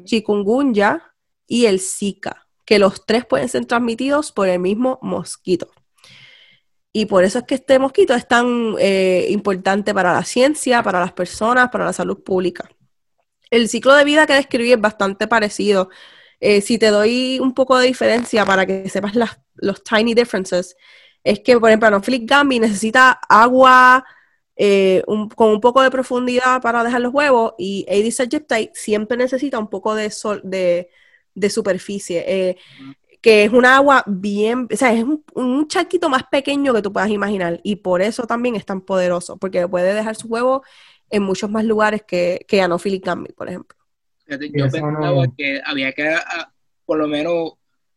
chikungunya 0.03 1.13
y 1.47 1.67
el 1.67 1.79
zika, 1.79 2.47
que 2.65 2.79
los 2.79 3.05
tres 3.05 3.25
pueden 3.25 3.47
ser 3.47 3.65
transmitidos 3.65 4.31
por 4.31 4.49
el 4.49 4.59
mismo 4.59 4.99
mosquito. 5.01 5.69
Y 6.97 7.07
por 7.07 7.25
eso 7.25 7.39
es 7.39 7.43
que 7.43 7.55
este 7.55 7.77
mosquito 7.77 8.13
es 8.13 8.25
tan 8.25 8.75
eh, 8.79 9.27
importante 9.29 9.93
para 9.93 10.13
la 10.13 10.23
ciencia, 10.23 10.81
para 10.81 11.01
las 11.01 11.11
personas, 11.11 11.67
para 11.69 11.83
la 11.83 11.91
salud 11.91 12.23
pública. 12.23 12.69
El 13.51 13.67
ciclo 13.67 13.93
de 13.95 14.05
vida 14.05 14.25
que 14.25 14.31
describí 14.31 14.71
es 14.71 14.79
bastante 14.79 15.27
parecido. 15.27 15.89
Eh, 16.39 16.61
si 16.61 16.77
te 16.77 16.91
doy 16.91 17.37
un 17.41 17.53
poco 17.53 17.77
de 17.77 17.87
diferencia 17.87 18.45
para 18.45 18.65
que 18.65 18.87
sepas 18.87 19.11
los 19.55 19.83
tiny 19.83 20.13
differences, 20.13 20.77
es 21.21 21.41
que, 21.41 21.59
por 21.59 21.69
ejemplo, 21.69 21.89
Anopheles 21.89 22.21
gambi 22.23 22.61
necesita 22.61 23.19
agua 23.27 24.05
eh, 24.55 25.03
con 25.35 25.49
un 25.49 25.59
poco 25.59 25.81
de 25.81 25.91
profundidad 25.91 26.61
para 26.61 26.81
dejar 26.81 27.01
los 27.01 27.13
huevos 27.13 27.55
y 27.57 27.85
Aedes 27.89 28.21
aegypti 28.21 28.71
siempre 28.73 29.17
necesita 29.17 29.59
un 29.59 29.69
poco 29.69 29.95
de, 29.95 30.11
sol, 30.11 30.39
de, 30.45 30.89
de 31.33 31.49
superficie 31.49 32.57
que 33.25 33.43
es 33.43 33.51
un 33.51 33.65
agua 33.65 34.03
bien, 34.05 34.67
o 34.71 34.75
sea, 34.77 34.93
es 34.93 35.03
un, 35.03 35.25
un, 35.33 35.67
charquito 35.67 36.09
más 36.09 36.25
pequeño 36.29 36.75
que 36.75 36.83
tú 36.83 36.93
puedas 36.93 37.09
imaginar 37.09 37.59
y 37.63 37.77
por 37.77 38.03
eso 38.03 38.27
también 38.27 38.55
es 38.55 38.67
tan 38.67 38.81
poderoso, 38.81 39.35
porque 39.37 39.67
puede 39.67 39.95
dejar 39.95 40.15
su 40.15 40.27
huevo 40.27 40.61
en 41.09 41.23
muchos 41.23 41.49
más 41.49 41.65
lugares 41.65 42.03
que, 42.03 42.45
que 42.47 42.61
Anopheles 42.61 43.01
gambi, 43.01 43.33
por 43.33 43.49
ejemplo. 43.49 43.75
Yo 44.27 44.69
pensaba 44.69 45.25
que 45.35 45.59
había 45.65 45.91
que, 45.93 46.07
ah, 46.07 46.53
por 46.85 46.99
lo 46.99 47.07
menos, 47.07 47.53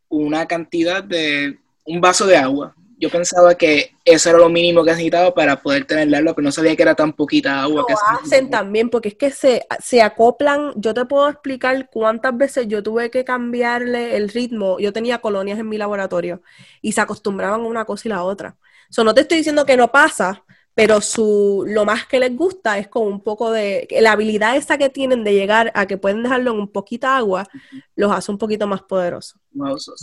una 0.09 0.47
cantidad 0.47 1.05
de 1.05 1.59
un 1.85 2.01
vaso 2.01 2.27
de 2.27 2.39
agua 2.39 2.75
yo 2.99 3.11
pensaba 3.11 3.55
que 3.55 3.95
eso 4.05 4.31
era 4.31 4.39
lo 4.39 4.49
mínimo 4.49 4.83
que 4.83 4.91
necesitaba 4.91 5.33
para 5.33 5.61
poder 5.63 5.85
tener 5.85 6.13
agua, 6.15 6.35
pero 6.35 6.45
no 6.45 6.53
sabía 6.53 6.75
que 6.75 6.83
era 6.83 6.97
tan 6.97 7.13
poquita 7.13 7.63
agua. 7.63 7.83
Lo 7.83 7.87
que 7.87 7.95
hacen 7.95 8.51
también, 8.51 8.91
porque 8.91 9.11
es 9.11 9.15
que 9.15 9.31
se, 9.31 9.67
se 9.81 10.03
acoplan, 10.03 10.73
yo 10.77 10.95
te 10.95 11.05
puedo 11.05 11.29
explicar 11.29 11.89
cuántas 11.91 12.37
veces 12.37 12.67
yo 12.67 12.83
tuve 12.83 13.11
que 13.11 13.25
cambiarle 13.25 14.17
el 14.17 14.29
ritmo, 14.29 14.79
yo 14.81 14.93
tenía 14.93 15.19
colonias 15.19 15.59
en 15.59 15.69
mi 15.69 15.79
laboratorio 15.79 16.43
y 16.83 16.93
se 16.93 17.01
acostumbraban 17.01 17.61
a 17.61 17.65
una 17.65 17.85
cosa 17.85 18.09
y 18.09 18.11
la 18.11 18.25
otra. 18.25 18.57
So, 18.91 19.05
no 19.05 19.15
te 19.15 19.21
estoy 19.21 19.39
diciendo 19.39 19.65
que 19.65 19.77
no 19.77 19.93
pasa, 19.93 20.45
pero 20.75 21.01
su, 21.01 21.65
lo 21.69 21.85
más 21.85 22.07
que 22.07 22.19
les 22.19 22.35
gusta 22.35 22.79
es 22.79 22.89
con 22.89 23.05
un 23.05 23.21
poco 23.21 23.53
de, 23.53 23.87
la 24.01 24.13
habilidad 24.13 24.57
esa 24.57 24.79
que 24.79 24.89
tienen 24.89 25.23
de 25.25 25.35
llegar 25.35 25.71
a 25.75 25.87
que 25.87 25.99
pueden 25.99 26.23
dejarlo 26.23 26.53
en 26.53 26.61
un 26.61 26.73
poquita 26.73 27.17
agua, 27.17 27.47
los 27.95 28.11
hace 28.11 28.33
un 28.33 28.39
poquito 28.39 28.67
más 28.67 28.83
poderosos. 28.83 29.41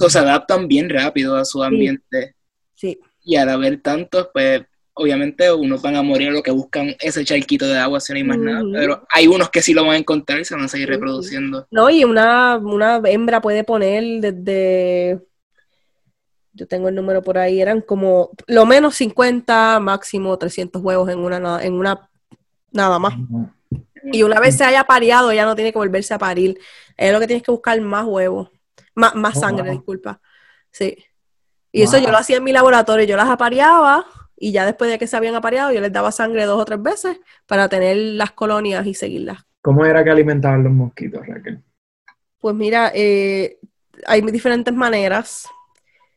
se 0.08 0.20
adaptan 0.20 0.68
bien 0.68 0.90
rápido 0.90 1.36
a 1.36 1.44
su 1.44 1.64
ambiente. 1.64 2.28
Sí. 2.28 2.45
Y 3.24 3.36
al 3.36 3.50
haber 3.50 3.82
tantos, 3.82 4.30
pues 4.34 4.64
obviamente 4.94 5.52
unos 5.52 5.82
van 5.82 5.98
a 5.98 6.02
morir 6.02 6.32
lo 6.32 6.42
que 6.42 6.52
buscan 6.52 6.96
ese 7.00 7.26
charquito 7.26 7.68
de 7.68 7.78
agua 7.78 8.00
si 8.00 8.14
no 8.14 8.18
hay 8.18 8.24
más 8.24 8.38
nada, 8.38 8.64
pero 8.74 9.06
hay 9.10 9.28
unos 9.28 9.50
que 9.50 9.62
sí 9.62 9.74
lo 9.74 9.84
van 9.84 9.96
a 9.96 9.98
encontrar 9.98 10.40
y 10.40 10.46
se 10.46 10.56
van 10.56 10.64
a 10.64 10.70
seguir 10.70 10.88
reproduciendo. 10.88 11.68
No, 11.70 11.90
y 11.90 12.04
una, 12.06 12.58
una 12.58 13.02
hembra 13.04 13.42
puede 13.42 13.66
poner 13.66 14.22
desde, 14.22 15.20
yo 16.54 16.66
tengo 16.68 16.88
el 16.88 16.96
número 16.96 17.22
por 17.22 17.38
ahí, 17.38 17.62
eran 17.62 17.82
como 17.82 18.32
lo 18.48 18.66
menos 18.66 18.96
50, 18.96 19.82
máximo 19.82 20.38
300 20.38 20.82
huevos 20.82 21.10
en 21.10 21.20
una, 21.20 21.62
en 21.62 21.74
una 21.74 22.10
nada 22.72 22.98
más. 22.98 23.16
Y 24.14 24.24
una 24.24 24.40
vez 24.40 24.56
se 24.56 24.64
haya 24.64 24.86
pareado, 24.86 25.34
ya 25.34 25.46
no 25.46 25.56
tiene 25.56 25.74
que 25.74 25.80
volverse 25.80 26.14
a 26.14 26.20
parir. 26.20 26.58
Es 26.96 27.12
lo 27.12 27.20
que 27.20 27.28
tienes 27.28 27.44
que 27.44 27.52
buscar 27.52 27.80
más 27.82 28.06
huevos, 28.06 28.50
más, 28.94 29.14
más 29.16 29.36
oh, 29.36 29.40
sangre, 29.42 29.72
disculpa. 29.72 30.22
Sí. 30.72 30.96
Y 31.76 31.82
eso 31.82 31.98
yo 31.98 32.10
lo 32.10 32.18
hacía 32.18 32.38
en 32.38 32.44
mi 32.46 32.54
laboratorio, 32.54 33.06
yo 33.06 33.18
las 33.18 33.28
apareaba 33.28 34.06
y 34.38 34.54
ya 34.54 34.66
después 34.66 34.90
de 34.90 34.98
que 34.98 35.08
se 35.08 35.18
habían 35.18 35.36
apareado, 35.36 35.74
yo 35.74 35.82
les 35.82 35.92
daba 35.92 36.10
sangre 36.10 36.46
dos 36.46 36.62
o 36.62 36.64
tres 36.64 36.82
veces 36.82 37.20
para 37.46 37.68
tener 37.68 37.98
las 37.98 38.32
colonias 38.32 38.86
y 38.86 38.94
seguirlas. 38.94 39.40
¿Cómo 39.62 39.86
era 39.86 40.02
que 40.02 40.10
alimentaban 40.10 40.64
los 40.64 40.72
mosquitos, 40.72 41.28
Raquel? 41.28 41.62
Pues 42.40 42.56
mira, 42.56 42.94
eh, 42.96 43.58
hay 44.08 44.22
diferentes 44.22 44.74
maneras. 44.74 45.50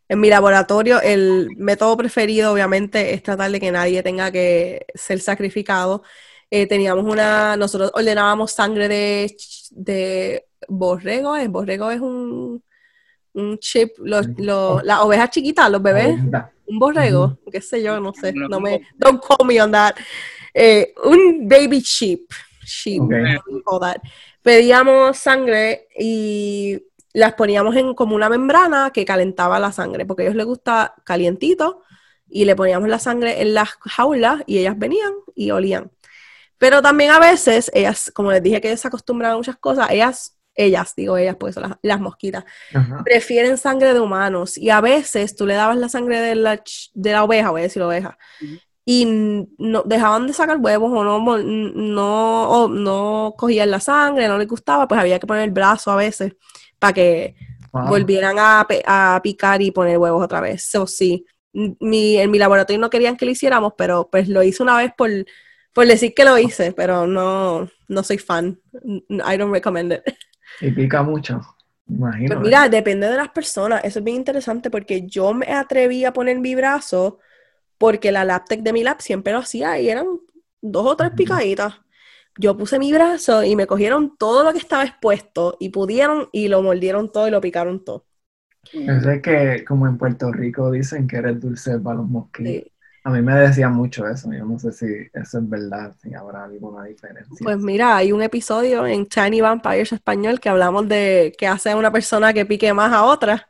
En 0.08 0.20
mi 0.20 0.30
laboratorio, 0.30 1.02
el 1.02 1.48
método 1.56 1.96
preferido, 1.96 2.52
obviamente, 2.52 3.12
es 3.12 3.24
tratar 3.24 3.50
de 3.50 3.58
que 3.58 3.72
nadie 3.72 4.00
tenga 4.04 4.30
que 4.30 4.86
ser 4.94 5.18
sacrificado. 5.18 6.04
Eh, 6.52 6.68
teníamos 6.68 7.04
una, 7.04 7.56
nosotros 7.56 7.90
ordenábamos 7.94 8.52
sangre 8.52 8.86
de, 8.86 9.36
de 9.72 10.46
borrego, 10.68 11.34
¿es? 11.34 11.48
Borrego 11.48 11.90
es 11.90 12.00
un, 12.00 12.62
un 13.34 13.58
chip, 13.58 13.92
los, 13.98 14.26
los, 14.36 14.82
las 14.82 15.00
ovejas 15.00 15.30
chiquitas, 15.30 15.70
los 15.70 15.82
bebés, 15.82 16.18
un 16.66 16.78
borrego, 16.78 17.38
qué 17.50 17.60
sé 17.60 17.82
yo, 17.82 18.00
no 18.00 18.12
sé, 18.12 18.32
no 18.32 18.60
me, 18.60 18.82
don't 18.96 19.22
call 19.24 19.46
me 19.46 19.60
on 19.60 19.72
that. 19.72 19.94
Eh, 20.52 20.94
un 21.04 21.48
baby 21.48 21.80
sheep, 21.80 22.30
she 22.64 22.98
all 23.64 23.80
that. 23.80 24.00
Pedíamos 24.42 25.16
sangre 25.18 25.88
y 25.98 26.82
las 27.12 27.34
poníamos 27.34 27.74
en 27.76 27.94
como 27.94 28.14
una 28.14 28.28
membrana 28.28 28.90
que 28.92 29.04
calentaba 29.04 29.58
la 29.58 29.72
sangre, 29.72 30.06
porque 30.06 30.22
a 30.22 30.26
ellos 30.26 30.36
les 30.36 30.46
gusta 30.46 30.94
calientito 31.04 31.82
y 32.28 32.44
le 32.44 32.54
poníamos 32.56 32.88
la 32.88 32.98
sangre 32.98 33.40
en 33.40 33.54
las 33.54 33.70
jaulas 33.80 34.42
y 34.46 34.58
ellas 34.58 34.78
venían 34.78 35.12
y 35.34 35.50
olían. 35.50 35.90
Pero 36.58 36.82
también 36.82 37.12
a 37.12 37.20
veces, 37.20 37.70
ellas, 37.72 38.10
como 38.14 38.32
les 38.32 38.42
dije 38.42 38.60
que 38.60 38.68
ellas 38.68 38.80
se 38.80 38.88
acostumbran 38.88 39.32
a 39.32 39.36
muchas 39.36 39.56
cosas, 39.56 39.90
ellas, 39.90 40.36
ellas, 40.58 40.94
digo 40.96 41.16
ellas, 41.16 41.36
pues 41.38 41.54
son 41.54 41.76
las, 41.82 42.00
mosquitas, 42.00 42.44
prefieren 43.04 43.56
sangre 43.56 43.94
de 43.94 44.00
humanos. 44.00 44.58
Y 44.58 44.70
a 44.70 44.80
veces 44.80 45.36
tú 45.36 45.46
le 45.46 45.54
dabas 45.54 45.78
la 45.78 45.88
sangre 45.88 46.20
de 46.20 46.34
la, 46.34 46.62
de 46.94 47.12
la 47.12 47.24
oveja, 47.24 47.50
voy 47.50 47.60
a 47.60 47.64
decir 47.64 47.80
oveja, 47.82 48.18
y 48.84 49.06
no, 49.58 49.82
dejaban 49.84 50.26
de 50.26 50.32
sacar 50.32 50.58
huevos 50.58 50.90
o 50.92 51.04
no, 51.04 51.38
no, 51.38 52.68
no 52.68 53.34
cogían 53.38 53.70
la 53.70 53.80
sangre, 53.80 54.28
no 54.28 54.36
les 54.36 54.48
gustaba, 54.48 54.88
pues 54.88 55.00
había 55.00 55.18
que 55.18 55.26
poner 55.26 55.44
el 55.44 55.50
brazo 55.50 55.90
a 55.90 55.96
veces 55.96 56.34
para 56.78 56.92
que 56.92 57.36
volvieran 57.72 58.36
a, 58.38 58.66
a, 58.86 59.20
picar 59.22 59.62
y 59.62 59.70
poner 59.70 59.98
huevos 59.98 60.24
otra 60.24 60.40
vez. 60.40 60.66
Eso 60.66 60.86
sí, 60.86 61.24
mi, 61.52 62.16
en 62.16 62.30
mi 62.30 62.38
laboratorio 62.38 62.80
no 62.80 62.90
querían 62.90 63.16
que 63.16 63.26
lo 63.26 63.30
hiciéramos, 63.30 63.74
pero 63.76 64.08
pues 64.10 64.28
lo 64.28 64.42
hice 64.42 64.62
una 64.62 64.76
vez 64.76 64.92
por 64.96 65.10
por 65.78 65.86
decir 65.86 66.12
que 66.12 66.24
lo 66.24 66.36
hice, 66.36 66.72
pero 66.72 67.06
no, 67.06 67.70
no 67.86 68.02
soy 68.02 68.18
fan. 68.18 68.60
I 69.08 69.36
don't 69.36 69.52
recommend 69.52 69.92
it. 69.92 70.02
Y 70.60 70.70
pica 70.72 71.02
mucho, 71.02 71.40
imagino. 71.88 72.36
Pues 72.36 72.40
mira, 72.40 72.68
depende 72.68 73.08
de 73.08 73.16
las 73.16 73.30
personas. 73.30 73.82
Eso 73.84 74.00
es 74.00 74.04
bien 74.04 74.18
interesante 74.18 74.70
porque 74.70 75.06
yo 75.06 75.32
me 75.34 75.46
atreví 75.46 76.04
a 76.04 76.12
poner 76.12 76.38
mi 76.40 76.54
brazo 76.54 77.18
porque 77.78 78.12
la 78.12 78.24
Laptec 78.24 78.62
de 78.62 78.72
mi 78.72 78.84
lab 78.84 79.02
siempre 79.02 79.32
lo 79.32 79.40
hacía 79.40 79.80
y 79.80 79.88
eran 79.90 80.06
dos 80.60 80.86
o 80.86 80.96
tres 80.96 81.12
picaditas. 81.12 81.74
Yo 82.38 82.56
puse 82.56 82.78
mi 82.78 82.92
brazo 82.92 83.44
y 83.44 83.56
me 83.56 83.66
cogieron 83.66 84.16
todo 84.18 84.44
lo 84.44 84.52
que 84.52 84.58
estaba 84.58 84.84
expuesto 84.84 85.56
y 85.60 85.70
pudieron 85.70 86.28
y 86.32 86.48
lo 86.48 86.62
mordieron 86.62 87.12
todo 87.12 87.28
y 87.28 87.30
lo 87.32 87.40
picaron 87.40 87.84
todo. 87.84 88.06
Es 88.72 89.22
que 89.22 89.64
como 89.66 89.86
en 89.86 89.98
Puerto 89.98 90.32
Rico 90.32 90.70
dicen 90.70 91.06
que 91.06 91.16
eres 91.16 91.40
dulce 91.40 91.78
para 91.80 91.96
los 91.98 92.08
mosquitos. 92.08 92.72
A 93.08 93.10
mí 93.10 93.22
me 93.22 93.34
decían 93.34 93.72
mucho 93.72 94.06
eso, 94.06 94.30
yo 94.30 94.44
no 94.44 94.58
sé 94.58 94.70
si 94.70 94.84
eso 95.14 95.38
es 95.38 95.48
verdad, 95.48 95.94
si 96.02 96.12
habrá 96.12 96.44
alguna 96.44 96.84
diferencia. 96.84 97.34
Pues 97.42 97.56
mira, 97.56 97.96
hay 97.96 98.12
un 98.12 98.20
episodio 98.20 98.86
en 98.86 99.06
Tiny 99.06 99.40
Vampires 99.40 99.94
Español 99.94 100.38
que 100.38 100.50
hablamos 100.50 100.86
de 100.88 101.32
qué 101.38 101.46
hace 101.46 101.74
una 101.74 101.90
persona 101.90 102.34
que 102.34 102.44
pique 102.44 102.70
más 102.74 102.92
a 102.92 103.04
otra. 103.04 103.48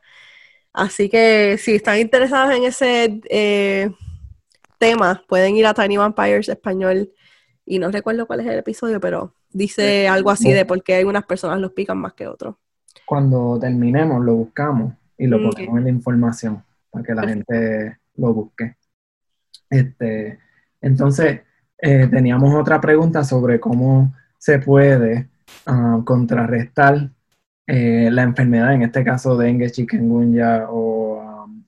Así 0.71 1.09
que 1.09 1.57
si 1.57 1.75
están 1.75 1.99
interesados 1.99 2.55
en 2.55 2.63
ese 2.63 3.19
eh, 3.29 3.91
tema, 4.77 5.25
pueden 5.27 5.57
ir 5.57 5.67
a 5.67 5.73
Tiny 5.73 5.97
Vampires 5.97 6.47
Español. 6.47 7.11
Y 7.65 7.79
no 7.79 7.91
recuerdo 7.91 8.27
cuál 8.27 8.39
es 8.39 8.47
el 8.47 8.59
episodio, 8.59 9.01
pero 9.01 9.33
dice 9.51 10.07
algo 10.07 10.31
así 10.31 10.53
de 10.53 10.63
por 10.63 10.81
qué 10.83 10.93
hay 10.93 11.03
unas 11.03 11.25
personas 11.25 11.59
los 11.59 11.73
pican 11.73 11.97
más 11.97 12.13
que 12.13 12.27
otros. 12.27 12.55
Cuando 13.05 13.59
terminemos, 13.59 14.23
lo 14.23 14.35
buscamos 14.35 14.93
y 15.17 15.27
lo 15.27 15.49
ponemos 15.49 15.79
en 15.79 15.83
la 15.83 15.89
información 15.89 16.63
para 16.89 17.03
que 17.03 17.13
la 17.13 17.27
gente 17.27 17.97
lo 18.15 18.33
busque. 18.33 18.78
Este, 19.69 20.39
entonces, 20.81 21.41
eh, 21.77 22.07
teníamos 22.07 22.53
otra 22.55 22.81
pregunta 22.81 23.23
sobre 23.23 23.59
cómo 23.59 24.13
se 24.37 24.59
puede 24.59 25.29
ah, 25.65 26.01
contrarrestar 26.05 27.09
eh, 27.67 28.09
la 28.11 28.23
enfermedad, 28.23 28.73
en 28.73 28.81
este 28.81 29.03
caso 29.03 29.37
dengue, 29.37 29.71
chikungunya 29.71 30.65
o 30.69 31.45
um, 31.45 31.63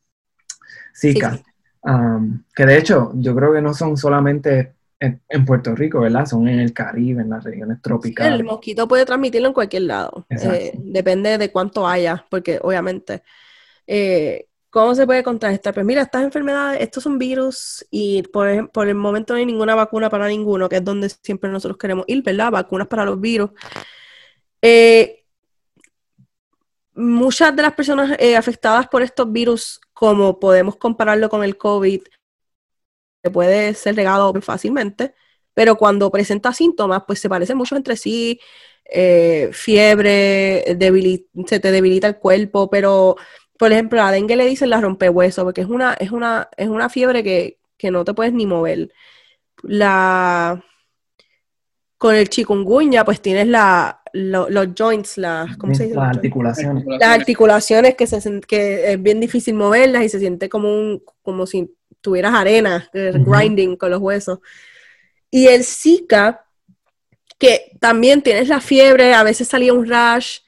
Zika. 0.96 1.39
Um, 1.84 2.43
que 2.55 2.65
de 2.65 2.77
hecho, 2.77 3.12
yo 3.15 3.36
creo 3.36 3.53
que 3.53 3.62
no 3.62 3.74
son 3.74 3.98
solamente 3.98 4.74
en, 5.00 5.46
Puerto 5.46 5.75
Rico, 5.75 6.00
¿verdad? 6.01 6.25
Son 6.25 6.48
en 6.48 6.60
el 6.60 6.74
Caribe, 6.74 7.22
en 7.22 7.29
las 7.29 7.44
regiones 7.44 7.81
tropicales. 7.81 8.40
el 8.40 8.46
mosquito 8.46 8.87
puede 8.87 9.05
transmitirlo 9.05 9.48
en 9.48 9.53
cualquier 9.53 9.83
lado. 9.83 10.25
Eh, 10.29 10.74
depende 10.77 11.37
de 11.37 11.51
cuánto 11.51 11.87
haya, 11.87 12.25
porque 12.29 12.59
obviamente 12.61 13.24
¿Cómo 14.72 14.96
se 14.96 15.05
puede 15.05 15.22
contrarrestar? 15.22 15.74
Pues 15.74 15.86
mira, 15.86 16.01
estas 16.03 16.24
enfermedades, 16.24 16.81
estos 16.81 17.03
son 17.03 17.20
virus 17.20 17.86
y 17.92 18.24
por, 18.24 18.48
el 18.48 18.96
momento 18.96 19.34
no 19.34 19.40
hay 19.40 19.46
ninguna 19.46 19.75
vacuna 19.75 20.10
para 20.10 20.29
ninguno, 20.29 20.70
que 20.70 20.77
es 20.77 20.84
donde 20.84 21.10
siempre 21.10 21.50
nosotros 21.50 21.77
queremos 21.77 22.05
ir, 22.07 22.24
¿verdad? 22.24 22.51
Vacunas 22.51 22.88
para 22.88 23.03
los 23.03 23.20
virus. 23.20 23.51
Eh, 24.62 25.25
muchas 26.94 27.53
de 27.53 27.62
las 27.64 27.74
personas 27.74 28.18
eh, 28.18 28.38
afectadas 28.38 28.88
por 28.88 29.01
estos 29.01 29.29
virus, 29.29 29.81
como 29.92 30.40
podemos 30.40 30.77
compararlo 30.77 31.29
con 31.29 31.44
el 31.44 31.57
COVID, 31.57 32.01
puede 33.34 33.74
ser 33.74 33.98
regado 33.98 34.34
fácilmente, 34.42 35.14
pero 35.53 35.75
cuando 35.75 36.10
presenta 36.10 36.53
síntomas, 36.53 37.03
pues 37.05 37.20
se 37.20 37.29
parecen 37.29 37.57
mucho 37.57 37.75
entre 37.75 37.98
sí, 37.98 38.40
eh, 38.86 39.50
fiebre, 39.51 40.64
se 41.46 41.60
te 41.60 41.72
debilita 41.72 42.07
el 42.07 42.20
cuerpo, 42.20 42.70
pero 42.70 43.18
por 43.62 43.72
ejemplo, 43.72 44.02
a 44.02 44.12
dengue 44.12 44.36
le 44.36 44.48
dicen 44.48 44.72
la 44.72 44.82
rompehueso, 44.82 45.44
porque 45.44 45.62
es 45.62 45.68
una, 45.68 45.94
es 45.94 46.10
una, 46.10 46.50
es 46.58 46.68
una 46.68 46.90
fiebre 46.90 47.24
que, 47.24 47.60
no 47.92 48.04
te 48.04 48.16
puedes 48.16 48.34
ni 48.34 48.48
mover. 48.48 48.92
La 49.62 50.66
con 52.00 52.16
el 52.16 52.28
chikungunya, 52.28 53.06
pues 53.06 53.22
tienes 53.22 53.46
la, 53.46 54.02
los 54.14 54.70
joints, 54.76 55.20
las, 55.20 55.58
¿cómo 55.58 55.76
se 55.76 55.84
dice? 55.84 55.96
Las 55.96 56.10
articulaciones. 56.10 56.86
Las 56.88 57.10
articulaciones 57.10 57.94
que, 57.94 58.08
se, 58.08 58.42
que 58.42 58.94
es 58.94 59.04
bien 59.04 59.20
difícil 59.20 59.54
moverlas 59.54 60.06
y 60.06 60.10
se 60.10 60.18
siente 60.18 60.50
como, 60.50 60.68
un, 60.68 61.04
como 61.22 61.46
si 61.46 61.72
tuvieras 62.02 62.34
arena, 62.34 62.90
eh, 62.96 63.14
grinding 63.16 63.76
con 63.76 63.92
los 63.92 64.02
huesos. 64.02 64.40
Y 65.30 65.46
el 65.46 65.64
Zika, 65.64 66.48
que 67.38 67.78
también 67.80 68.24
tienes 68.24 68.48
la 68.48 68.60
fiebre, 68.60 69.14
a 69.14 69.22
veces 69.22 69.48
salía 69.48 69.72
un 69.72 69.88
rash, 69.88 70.40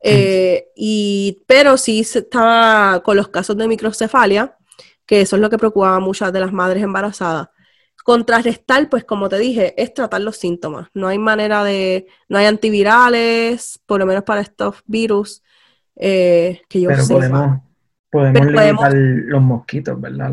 eh, 0.00 0.68
y, 0.76 1.42
pero 1.46 1.76
sí 1.76 2.00
estaba 2.00 3.02
con 3.02 3.16
los 3.16 3.28
casos 3.28 3.56
de 3.56 3.68
microcefalia, 3.68 4.56
que 5.04 5.20
eso 5.20 5.36
es 5.36 5.42
lo 5.42 5.50
que 5.50 5.58
preocupaba 5.58 5.96
a 5.96 6.00
muchas 6.00 6.32
de 6.32 6.40
las 6.40 6.52
madres 6.52 6.82
embarazadas. 6.82 7.48
Contrarrestar, 8.04 8.88
pues 8.88 9.04
como 9.04 9.28
te 9.28 9.36
dije, 9.38 9.74
es 9.82 9.92
tratar 9.92 10.20
los 10.20 10.36
síntomas. 10.36 10.88
No 10.94 11.08
hay 11.08 11.18
manera 11.18 11.64
de, 11.64 12.06
no 12.28 12.38
hay 12.38 12.46
antivirales, 12.46 13.80
por 13.84 13.98
lo 13.98 14.06
menos 14.06 14.22
para 14.22 14.42
estos 14.42 14.76
virus, 14.86 15.42
eh, 15.96 16.62
que 16.68 16.80
yo 16.80 16.88
pero 16.88 17.04
Podemos, 17.06 17.60
podemos 18.10 18.46
limitar 18.46 18.94
los 18.94 19.42
mosquitos, 19.42 20.00
¿verdad? 20.00 20.32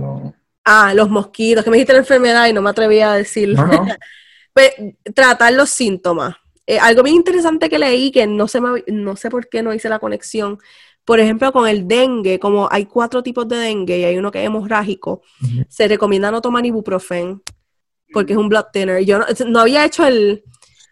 Ah, 0.64 0.94
los 0.94 1.10
mosquitos, 1.10 1.64
que 1.64 1.72
me 1.72 1.78
dijiste 1.78 1.94
la 1.94 2.00
enfermedad 2.00 2.48
y 2.48 2.54
no 2.54 2.62
me 2.62 2.70
atreví 2.70 3.00
a 3.00 3.14
decirlo. 3.14 3.66
pues, 4.54 4.72
tratar 5.16 5.54
los 5.54 5.70
síntomas. 5.70 6.36
Eh, 6.66 6.80
algo 6.80 7.04
bien 7.04 7.18
interesante 7.18 7.70
que 7.70 7.78
leí, 7.78 8.12
que 8.12 8.26
no 8.26 8.48
sé, 8.48 8.60
no 8.88 9.16
sé 9.16 9.30
por 9.30 9.50
qué 9.50 9.62
no 9.62 9.74
hice 9.74 9.90
la 9.90 10.00
conexión, 10.00 10.60
por 11.06 11.20
ejemplo, 11.20 11.52
con 11.52 11.68
el 11.68 11.88
dengue, 11.88 12.40
como 12.40 12.70
hay 12.72 12.86
cuatro 12.86 13.22
tipos 13.22 13.48
de 13.50 13.58
dengue 13.58 14.00
y 14.00 14.04
hay 14.06 14.18
uno 14.18 14.32
que 14.32 14.40
es 14.40 14.48
hemorrágico, 14.48 15.22
se 15.68 15.88
recomienda 15.88 16.32
no 16.32 16.42
tomar 16.42 16.66
ibuprofen 16.66 17.42
porque 18.14 18.34
es 18.34 18.40
un 18.40 18.48
blood 18.48 18.66
thinner. 18.72 19.04
Yo 19.04 19.20
no, 19.48 19.60
había 19.60 19.86
hecho 19.86 20.06
el... 20.08 20.44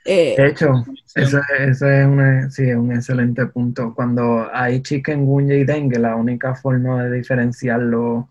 Eh, 0.03 0.33
de 0.35 0.47
hecho, 0.47 0.83
ese, 1.15 1.39
es 1.59 1.81
un, 1.81 2.51
sí, 2.51 2.63
un 2.73 2.91
excelente 2.91 3.45
punto. 3.45 3.93
Cuando 3.93 4.49
hay 4.51 4.81
chikungunya 4.81 5.55
y 5.55 5.63
dengue, 5.63 5.99
la 5.99 6.15
única 6.15 6.55
forma 6.55 7.03
de 7.03 7.17
diferenciarlo 7.17 8.29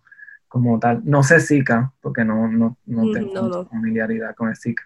como 0.49 0.81
tal, 0.81 1.01
no 1.05 1.23
sé 1.23 1.39
Zika, 1.39 1.93
porque 2.01 2.25
no, 2.25 2.49
no, 2.49 2.77
no 2.87 3.05
mm, 3.05 3.13
tengo 3.13 3.67
familiaridad 3.67 4.35
con 4.35 4.49
el 4.49 4.57
Zika, 4.57 4.83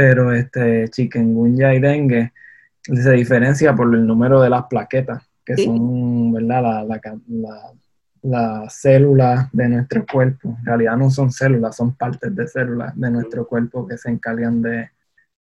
pero 0.00 0.32
este 0.32 0.88
chikungunya 0.88 1.74
y 1.74 1.78
dengue 1.78 2.32
se 2.82 3.10
diferencia 3.12 3.74
por 3.74 3.94
el 3.94 4.06
número 4.06 4.40
de 4.40 4.48
las 4.48 4.64
plaquetas, 4.64 5.22
que 5.44 5.58
son, 5.58 6.32
¿verdad? 6.32 6.86
Las 8.22 8.74
células 8.74 9.50
de 9.52 9.68
nuestro 9.68 10.06
cuerpo. 10.10 10.56
En 10.58 10.64
realidad 10.64 10.96
no 10.96 11.10
son 11.10 11.30
células, 11.30 11.76
son 11.76 11.94
partes 11.96 12.34
de 12.34 12.48
células 12.48 12.98
de 12.98 13.10
nuestro 13.10 13.46
cuerpo 13.46 13.86
que 13.86 13.98
se 13.98 14.08
encargan 14.08 14.62
de 14.62 14.88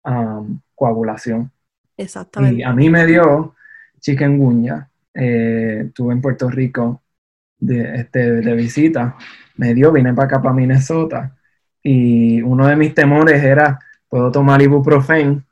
um, 0.06 0.60
coagulación. 0.76 1.52
Exactamente. 1.98 2.60
Y 2.60 2.64
a 2.64 2.74
mí 2.74 2.92
me 2.92 3.08
dio 3.08 3.56
chikungunya. 4.00 4.88
Eh, 5.16 5.86
estuve 5.88 6.14
en 6.14 6.22
Puerto 6.22 6.48
Rico 6.48 7.02
de, 7.58 7.96
este, 7.96 8.34
de 8.34 8.54
visita. 8.54 9.16
Me 9.56 9.74
dio, 9.74 9.92
vine 9.92 10.14
para 10.14 10.28
acá, 10.28 10.42
para 10.44 10.54
Minnesota. 10.54 11.36
Y 11.82 12.40
uno 12.44 12.68
de 12.68 12.76
mis 12.76 12.94
temores 12.94 13.44
era 13.44 13.80
puedo 14.14 14.32
tomar 14.32 14.62
ibuprofen 14.62 15.44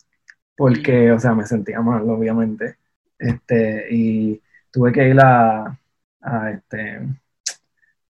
porque, 0.56 1.12
o 1.12 1.20
sea, 1.20 1.34
me 1.34 1.48
sentía 1.48 1.82
mal, 1.82 2.08
obviamente. 2.08 2.76
Este, 3.18 3.88
y 3.90 4.40
tuve 4.70 4.92
que 4.92 5.10
ir 5.10 5.20
a, 5.20 5.80
a, 6.22 6.52
este, 6.52 7.00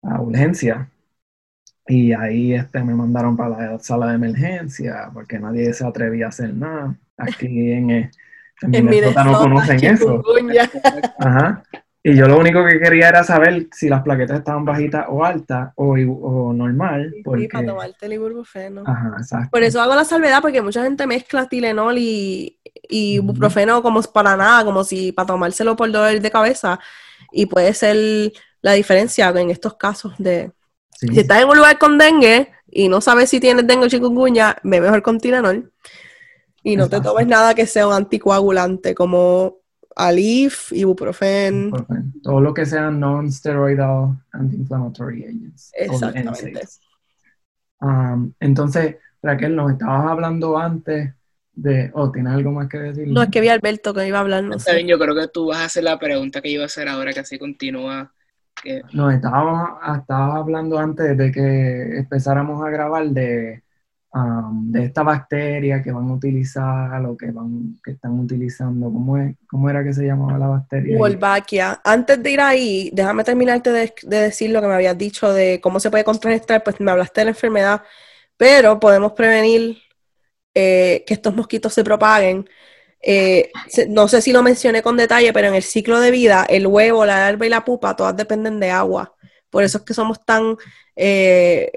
a 0.02 0.22
urgencia. 0.22 0.90
Y 1.88 2.12
ahí 2.12 2.54
este, 2.54 2.84
me 2.84 2.94
mandaron 2.94 3.38
para 3.38 3.72
la 3.72 3.80
sala 3.80 4.08
de 4.08 4.16
emergencia 4.16 5.10
porque 5.14 5.40
nadie 5.40 5.74
se 5.74 5.88
atrevía 5.88 6.26
a 6.26 6.30
hacer 6.30 6.54
nada. 6.54 6.98
Aquí 7.16 7.72
en, 7.72 7.90
en, 7.92 8.12
Minnesota 8.86 9.24
no 9.24 9.40
conocen 9.40 9.86
eso. 9.86 10.22
Ajá. 11.18 11.64
Y 12.04 12.16
yo 12.16 12.28
lo 12.28 12.40
único 12.40 12.66
que 12.66 12.80
quería 12.80 13.10
era 13.10 13.24
saber 13.24 13.68
si 13.72 13.88
las 13.88 14.02
plaquetas 14.02 14.40
estaban 14.40 14.66
bajitas 14.66 15.06
o 15.08 15.24
altas 15.24 15.72
o, 15.76 15.94
o 15.94 16.52
normal. 16.52 17.14
Porque... 17.24 17.48
para 17.48 17.68
tomarte 17.68 18.08
el 18.08 18.14
ibuprofeno. 18.14 18.84
Ajá, 18.88 19.14
exacto. 19.20 19.50
Por 19.52 19.62
eso 19.62 19.80
hago 19.80 19.94
la 19.94 20.04
salvedad, 20.04 20.42
porque 20.42 20.64
mucha 20.64 20.84
gente 20.84 21.06
mezcla 21.06 21.48
Tilenol 21.48 22.00
y, 22.00 22.60
y 22.90 23.16
ibuprofeno 23.16 23.84
como 23.84 24.02
para 24.02 24.36
nada, 24.36 24.66
como 24.66 24.84
si 24.84 25.12
para 25.12 25.28
tomárselo 25.28 25.76
por 25.76 25.92
dolor 25.92 26.20
de 26.20 26.32
cabeza. 26.32 26.80
Y 27.32 27.46
puede 27.46 27.72
ser 27.76 28.34
la 28.62 28.74
diferencia 28.74 29.30
en 29.30 29.52
estos 29.52 29.76
casos 29.76 30.14
de... 30.18 30.52
Si 30.90 31.20
estás 31.20 31.42
en 31.42 31.50
un 31.50 31.58
lugar 31.58 31.78
con 31.78 32.00
dengue 32.00 32.52
y 32.68 32.90
no 32.90 33.00
sabes 33.02 33.30
si 33.30 33.40
tienes 33.40 33.68
dengue 33.68 33.86
o 33.86 33.90
chikungunya, 33.90 34.58
ve 34.64 34.82
mejor 34.82 35.04
con 35.04 35.20
Tilenol. 35.20 35.72
Y 36.64 36.76
no 36.76 36.90
te 36.90 37.00
tomes 37.00 37.28
nada 37.28 37.54
que 37.54 37.66
sea 37.68 37.88
un 37.88 37.94
anticoagulante, 37.94 38.94
como 38.96 39.61
Alif, 39.96 40.72
ibuprofen. 40.72 41.72
Todo 42.24 42.42
lo 42.42 42.54
que 42.54 42.66
sean 42.66 43.00
non-steroidal 43.00 44.18
anti-inflammatory 44.32 45.26
agents. 45.26 45.72
Exactamente. 45.74 46.62
Um, 47.82 48.34
entonces, 48.40 48.98
Raquel, 49.22 49.56
nos 49.56 49.72
estabas 49.72 50.10
hablando 50.10 50.58
antes 50.58 51.14
de. 51.54 51.92
Oh, 51.94 52.12
¿tienes 52.12 52.34
algo 52.34 52.52
más 52.52 52.70
que 52.70 52.78
decir? 52.78 53.08
No, 53.08 53.24
es 53.24 53.30
que 53.30 53.42
vi 53.42 53.50
a 53.50 53.54
Alberto 53.54 53.94
que 53.94 54.08
iba 54.08 54.18
a 54.18 54.22
hablar. 54.22 54.44
No 54.44 54.56
Está 54.56 54.74
bien, 54.74 54.88
yo 54.88 54.98
creo 54.98 55.16
que 55.16 55.28
tú 55.28 55.48
vas 55.48 55.60
a 55.60 55.66
hacer 55.66 55.84
la 55.84 56.00
pregunta 56.00 56.42
que 56.42 56.50
iba 56.50 56.64
a 56.64 56.68
hacer 56.68 56.88
ahora, 56.88 57.14
que 57.14 57.20
así 57.20 57.38
continúa. 57.38 58.14
Que... 58.64 58.82
Nos 58.94 59.14
estábamos, 59.14 59.80
estabas 59.98 60.36
hablando 60.36 60.78
antes 60.78 61.18
de 61.18 61.32
que 61.32 61.98
empezáramos 61.98 62.64
a 62.64 62.70
grabar 62.70 63.08
de 63.10 63.64
De 64.14 64.84
esta 64.84 65.04
bacteria 65.04 65.82
que 65.82 65.90
van 65.90 66.10
a 66.10 66.14
utilizar 66.14 67.06
o 67.06 67.16
que, 67.16 67.32
van, 67.32 67.80
que 67.82 67.92
están 67.92 68.20
utilizando. 68.20 68.92
¿Cómo, 68.92 69.18
es, 69.18 69.38
¿Cómo 69.48 69.70
era 69.70 69.86
que 69.86 69.94
se 69.94 70.06
llamaba 70.06 70.38
la 70.38 70.48
bacteria? 70.48 70.98
Wolbachia. 70.98 71.80
Antes 71.82 72.22
de 72.22 72.32
ir 72.32 72.42
ahí, 72.42 72.92
déjame 72.94 73.24
terminarte 73.24 73.72
de, 73.72 73.94
decir 74.04 74.50
lo 74.50 74.62
que 74.62 74.68
me 74.68 74.74
habías 74.74 74.98
dicho 74.98 75.32
de 75.32 75.62
cómo 75.62 75.80
se 75.80 75.90
puede 75.90 76.04
contrarrestar, 76.04 76.62
pues 76.62 76.78
me 76.82 76.92
hablaste 76.92 77.22
de 77.22 77.26
la 77.26 77.32
enfermedad, 77.32 77.84
pero 78.36 78.82
podemos 78.82 79.14
prevenir 79.14 79.78
eh, 80.54 81.06
que 81.08 81.14
estos 81.14 81.34
mosquitos 81.34 81.74
se 81.74 81.84
propaguen. 81.84 82.50
Eh, 83.02 83.50
no 83.88 84.10
sé 84.10 84.22
si 84.22 84.34
lo 84.34 84.44
mencioné 84.44 84.82
con 84.82 84.98
detalle, 84.98 85.32
pero 85.32 85.48
en 85.48 85.56
el 85.56 85.64
ciclo 85.64 86.02
de 86.02 86.12
vida, 86.12 86.46
el 86.50 86.68
huevo, 86.68 87.06
la 87.06 87.20
larva 87.20 87.46
y 87.46 87.50
la 87.50 87.64
pupa, 87.64 87.96
todas 87.96 88.18
dependen 88.18 88.60
de 88.60 88.72
agua. 88.72 89.16
Por 89.50 89.64
eso 89.64 89.78
es 89.78 89.84
que 89.86 89.94
somos 89.94 90.26
tan 90.26 90.58
eh, 90.98 91.72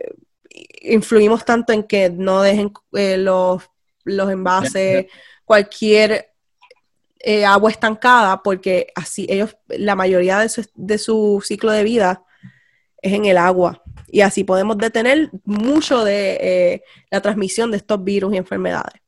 influimos 0.84 1.44
tanto 1.44 1.72
en 1.72 1.82
que 1.82 2.10
no 2.10 2.42
dejen 2.42 2.72
eh, 2.92 3.16
los, 3.16 3.62
envases, 4.06 5.06
cualquier 5.44 6.30
eh, 7.20 7.44
agua 7.44 7.70
estancada, 7.70 8.42
porque 8.42 8.88
así 8.94 9.26
ellos, 9.28 9.56
la 9.68 9.94
mayoría 9.94 10.38
de 10.38 10.48
su, 10.48 10.66
de 10.74 10.98
su 10.98 11.42
ciclo 11.44 11.72
de 11.72 11.84
vida 11.84 12.22
es 13.00 13.12
en 13.12 13.24
el 13.24 13.38
agua. 13.38 13.82
Y 14.08 14.20
así 14.20 14.44
podemos 14.44 14.78
detener 14.78 15.30
mucho 15.44 16.04
de 16.04 16.38
eh, 16.40 16.82
la 17.10 17.20
transmisión 17.20 17.70
de 17.70 17.78
estos 17.78 18.02
virus 18.04 18.34
y 18.34 18.36
enfermedades. 18.36 19.00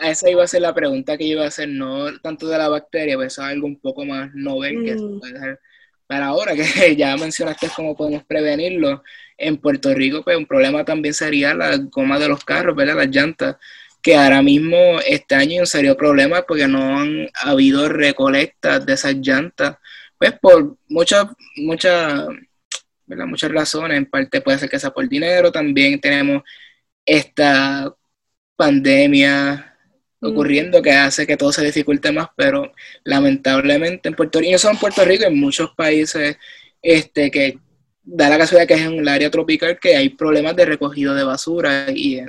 Esa 0.00 0.30
iba 0.30 0.42
a 0.42 0.48
ser 0.48 0.62
la 0.62 0.74
pregunta 0.74 1.16
que 1.16 1.24
iba 1.24 1.44
a 1.44 1.48
hacer, 1.48 1.68
no 1.68 2.18
tanto 2.20 2.48
de 2.48 2.58
la 2.58 2.68
bacteria, 2.68 3.16
pero 3.16 3.26
eso 3.26 3.42
es 3.42 3.48
algo 3.48 3.66
un 3.66 3.78
poco 3.78 4.04
más 4.04 4.30
novel 4.34 4.84
que 4.84 4.94
mm. 4.94 5.20
Para 6.08 6.26
ahora, 6.26 6.54
que 6.56 6.96
ya 6.96 7.16
mencionaste 7.16 7.68
cómo 7.76 7.96
podemos 7.96 8.24
prevenirlo 8.24 9.04
en 9.36 9.58
Puerto 9.58 9.94
Rico, 9.94 10.24
pues 10.24 10.36
un 10.36 10.46
problema 10.46 10.84
también 10.84 11.14
sería 11.14 11.54
la 11.54 11.76
goma 11.76 12.18
de 12.18 12.28
los 12.28 12.44
carros, 12.44 12.74
¿verdad? 12.76 12.96
Las 12.96 13.08
llantas, 13.08 13.56
que 14.02 14.16
ahora 14.16 14.42
mismo 14.42 14.76
este 15.06 15.34
año 15.36 15.66
serio 15.66 15.96
problema 15.96 16.42
porque 16.42 16.66
no 16.68 16.98
han 17.00 17.28
habido 17.42 17.88
recolectas 17.88 18.84
de 18.86 18.94
esas 18.94 19.14
llantas, 19.16 19.76
pues 20.18 20.32
por 20.40 20.76
muchas, 20.88 21.26
muchas, 21.56 22.26
Muchas 23.26 23.50
razones, 23.50 23.96
en 23.96 24.06
parte 24.06 24.40
puede 24.42 24.58
ser 24.58 24.68
que 24.68 24.78
sea 24.78 24.90
por 24.90 25.08
dinero, 25.08 25.50
también 25.50 25.98
tenemos 26.00 26.42
esta 27.06 27.94
pandemia 28.56 29.67
ocurriendo 30.20 30.82
que 30.82 30.92
hace 30.92 31.26
que 31.26 31.36
todo 31.36 31.52
se 31.52 31.64
dificulte 31.64 32.12
más, 32.12 32.28
pero 32.36 32.72
lamentablemente 33.04 34.08
en 34.08 34.14
Puerto 34.14 34.38
Rico, 34.38 34.50
y 34.50 34.52
no 34.52 34.58
solo 34.58 34.74
en 34.74 34.80
Puerto 34.80 35.04
Rico, 35.04 35.24
en 35.24 35.38
muchos 35.38 35.70
países 35.74 36.36
este, 36.82 37.30
que 37.30 37.58
da 38.02 38.28
la 38.28 38.38
casualidad 38.38 38.66
que 38.66 38.74
es 38.74 38.80
en 38.80 38.98
un 38.98 39.08
área 39.08 39.30
tropical 39.30 39.78
que 39.80 39.96
hay 39.96 40.08
problemas 40.10 40.56
de 40.56 40.64
recogido 40.64 41.14
de 41.14 41.24
basura 41.24 41.86
y, 41.94 42.20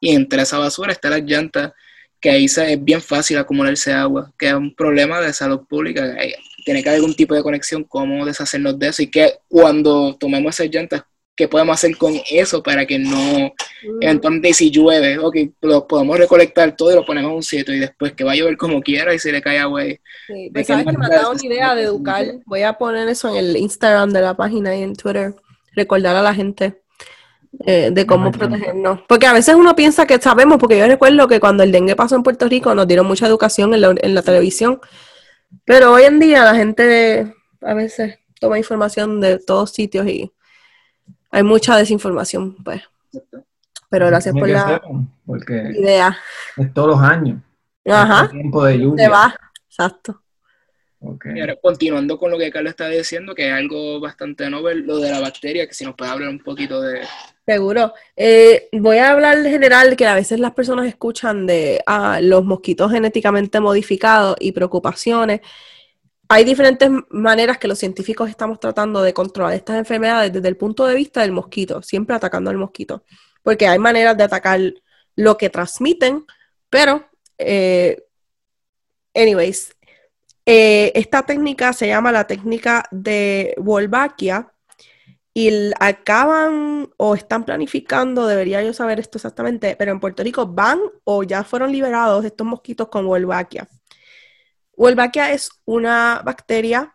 y 0.00 0.14
entre 0.14 0.42
esa 0.42 0.58
basura 0.58 0.92
están 0.92 1.10
las 1.12 1.22
llantas, 1.22 1.72
que 2.20 2.30
ahí 2.30 2.46
es 2.46 2.82
bien 2.82 3.02
fácil 3.02 3.36
acumularse 3.36 3.92
agua, 3.92 4.32
que 4.38 4.48
es 4.48 4.54
un 4.54 4.74
problema 4.74 5.20
de 5.20 5.32
salud 5.34 5.66
pública, 5.68 6.16
tiene 6.64 6.82
que 6.82 6.88
haber 6.88 7.00
algún 7.00 7.14
tipo 7.14 7.34
de 7.34 7.42
conexión, 7.42 7.84
cómo 7.84 8.24
deshacernos 8.24 8.78
de 8.78 8.88
eso 8.88 9.02
y 9.02 9.08
que 9.08 9.34
cuando 9.48 10.16
tomemos 10.16 10.58
esas 10.58 10.72
llantas, 10.72 11.04
qué 11.36 11.48
podemos 11.48 11.74
hacer 11.74 11.96
con 11.96 12.14
eso 12.30 12.62
para 12.62 12.86
que 12.86 12.98
no, 12.98 13.10
mm. 13.10 14.02
eventualmente 14.02 14.54
si 14.54 14.70
llueve, 14.70 15.18
ok, 15.18 15.36
lo 15.62 15.86
podemos 15.86 16.18
recolectar 16.18 16.76
todo 16.76 16.92
y 16.92 16.94
lo 16.94 17.04
ponemos 17.04 17.30
en 17.30 17.36
un 17.36 17.42
sitio 17.42 17.74
y 17.74 17.80
después 17.80 18.12
que 18.12 18.24
va 18.24 18.32
a 18.32 18.36
llover 18.36 18.56
como 18.56 18.80
quiera 18.80 19.12
y 19.12 19.18
se 19.18 19.32
le 19.32 19.42
cae 19.42 19.58
agua. 19.58 19.82
Sí, 20.26 20.50
pues 20.52 20.66
sabes 20.66 20.86
que 20.86 20.96
me 20.96 21.06
ha 21.06 21.08
dado 21.08 21.32
una 21.32 21.44
idea 21.44 21.74
de 21.74 21.82
educar, 21.82 22.24
voy 22.46 22.62
a 22.62 22.74
poner 22.74 23.08
eso 23.08 23.28
en 23.30 23.36
el 23.36 23.56
Instagram 23.56 24.12
de 24.12 24.20
la 24.20 24.36
página 24.36 24.76
y 24.76 24.82
en 24.82 24.94
Twitter, 24.94 25.34
recordar 25.74 26.14
a 26.16 26.22
la 26.22 26.34
gente 26.34 26.80
eh, 27.66 27.90
de 27.92 28.06
cómo 28.06 28.30
protegernos. 28.30 29.00
Porque 29.08 29.26
a 29.26 29.32
veces 29.32 29.54
uno 29.56 29.74
piensa 29.74 30.06
que 30.06 30.20
sabemos, 30.20 30.58
porque 30.58 30.78
yo 30.78 30.86
recuerdo 30.86 31.26
que 31.26 31.40
cuando 31.40 31.62
el 31.62 31.72
dengue 31.72 31.96
pasó 31.96 32.14
en 32.14 32.22
Puerto 32.22 32.48
Rico 32.48 32.74
nos 32.74 32.86
dieron 32.86 33.06
mucha 33.06 33.26
educación 33.26 33.74
en 33.74 33.80
la, 33.80 33.94
en 33.96 34.14
la 34.14 34.22
televisión, 34.22 34.80
pero 35.64 35.92
hoy 35.92 36.04
en 36.04 36.20
día 36.20 36.44
la 36.44 36.54
gente 36.54 37.32
a 37.60 37.74
veces 37.74 38.18
toma 38.40 38.58
información 38.58 39.20
de 39.20 39.38
todos 39.38 39.72
sitios 39.72 40.06
y 40.06 40.30
hay 41.34 41.42
mucha 41.42 41.76
desinformación, 41.76 42.54
pues. 42.62 42.82
Pero 43.90 44.06
gracias 44.06 44.34
por 44.34 44.48
la 44.48 44.80
idea. 45.76 46.16
Es 46.56 46.72
todos 46.72 46.88
los 46.88 47.00
años. 47.00 47.40
Ajá. 47.84 48.28
tiempo 48.30 48.64
de 48.64 48.78
lluvia. 48.78 49.04
Se 49.04 49.10
va, 49.10 49.36
exacto. 49.66 50.20
Y 51.34 51.40
ahora, 51.40 51.56
continuando 51.60 52.18
con 52.18 52.30
lo 52.30 52.38
que 52.38 52.50
Carlos 52.50 52.70
está 52.70 52.88
diciendo, 52.88 53.34
que 53.34 53.48
es 53.48 53.52
algo 53.52 54.00
bastante 54.00 54.48
novel, 54.48 54.86
lo 54.86 54.98
de 54.98 55.10
la 55.10 55.20
bacteria, 55.20 55.66
que 55.66 55.74
si 55.74 55.84
nos 55.84 55.96
puede 55.96 56.10
hablar 56.10 56.30
un 56.30 56.38
poquito 56.38 56.80
de... 56.80 57.00
Seguro. 57.44 57.92
Eh, 58.16 58.68
voy 58.72 58.98
a 58.98 59.10
hablar 59.10 59.38
en 59.38 59.50
general, 59.50 59.96
que 59.96 60.06
a 60.06 60.14
veces 60.14 60.40
las 60.40 60.52
personas 60.52 60.86
escuchan 60.86 61.46
de 61.46 61.82
ah, 61.86 62.20
los 62.22 62.44
mosquitos 62.44 62.90
genéticamente 62.90 63.60
modificados 63.60 64.36
y 64.40 64.52
preocupaciones 64.52 65.40
hay 66.28 66.44
diferentes 66.44 66.90
maneras 67.10 67.58
que 67.58 67.68
los 67.68 67.78
científicos 67.78 68.30
estamos 68.30 68.60
tratando 68.60 69.02
de 69.02 69.12
controlar 69.12 69.54
estas 69.54 69.76
enfermedades 69.76 70.32
desde 70.32 70.48
el 70.48 70.56
punto 70.56 70.86
de 70.86 70.94
vista 70.94 71.20
del 71.22 71.32
mosquito, 71.32 71.82
siempre 71.82 72.16
atacando 72.16 72.50
al 72.50 72.56
mosquito, 72.56 73.04
porque 73.42 73.66
hay 73.66 73.78
maneras 73.78 74.16
de 74.16 74.24
atacar 74.24 74.60
lo 75.16 75.36
que 75.36 75.50
transmiten, 75.50 76.24
pero, 76.70 77.04
eh, 77.38 78.04
anyways, 79.14 79.76
eh, 80.46 80.92
esta 80.94 81.24
técnica 81.24 81.72
se 81.72 81.88
llama 81.88 82.12
la 82.12 82.26
técnica 82.26 82.84
de 82.90 83.54
Wolbachia 83.58 84.52
y 85.32 85.72
acaban 85.80 86.90
o 86.96 87.14
están 87.14 87.44
planificando, 87.44 88.26
debería 88.26 88.62
yo 88.62 88.72
saber 88.72 89.00
esto 89.00 89.18
exactamente, 89.18 89.74
pero 89.76 89.92
en 89.92 90.00
Puerto 90.00 90.22
Rico 90.22 90.46
van 90.46 90.80
o 91.04 91.22
ya 91.22 91.44
fueron 91.44 91.72
liberados 91.72 92.24
estos 92.24 92.46
mosquitos 92.46 92.88
con 92.88 93.06
Wolbachia. 93.06 93.68
Wolbachia 94.76 95.32
es 95.32 95.50
una 95.64 96.22
bacteria 96.24 96.92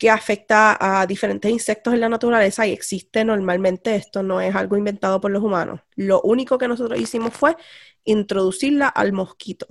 que 0.00 0.08
afecta 0.08 0.78
a 0.80 1.06
diferentes 1.06 1.50
insectos 1.50 1.92
en 1.92 2.00
la 2.00 2.08
naturaleza 2.08 2.66
y 2.66 2.72
existe 2.72 3.24
normalmente. 3.24 3.94
Esto 3.96 4.22
no 4.22 4.40
es 4.40 4.54
algo 4.54 4.76
inventado 4.76 5.20
por 5.20 5.30
los 5.30 5.42
humanos. 5.42 5.80
Lo 5.94 6.22
único 6.22 6.56
que 6.56 6.68
nosotros 6.68 6.98
hicimos 6.98 7.34
fue 7.34 7.56
introducirla 8.04 8.88
al 8.88 9.12
mosquito 9.12 9.66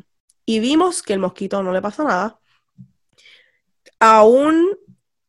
y 0.46 0.60
vimos 0.60 1.02
que 1.02 1.14
el 1.14 1.20
mosquito 1.20 1.64
no 1.64 1.74
le 1.74 1.82
pasa 1.82 2.04
nada. 2.04 2.40
Aún 4.00 4.78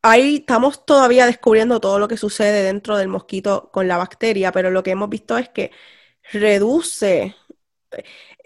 ahí 0.02 0.36
estamos 0.36 0.84
todavía 0.84 1.26
descubriendo 1.26 1.80
todo 1.80 1.98
lo 1.98 2.08
que 2.08 2.16
sucede 2.16 2.62
dentro 2.62 2.96
del 2.96 3.08
mosquito 3.08 3.70
con 3.72 3.88
la 3.88 3.96
bacteria, 3.96 4.52
pero 4.52 4.70
lo 4.70 4.82
que 4.82 4.90
hemos 4.92 5.08
visto 5.08 5.38
es 5.38 5.48
que 5.48 5.70
reduce 6.32 7.34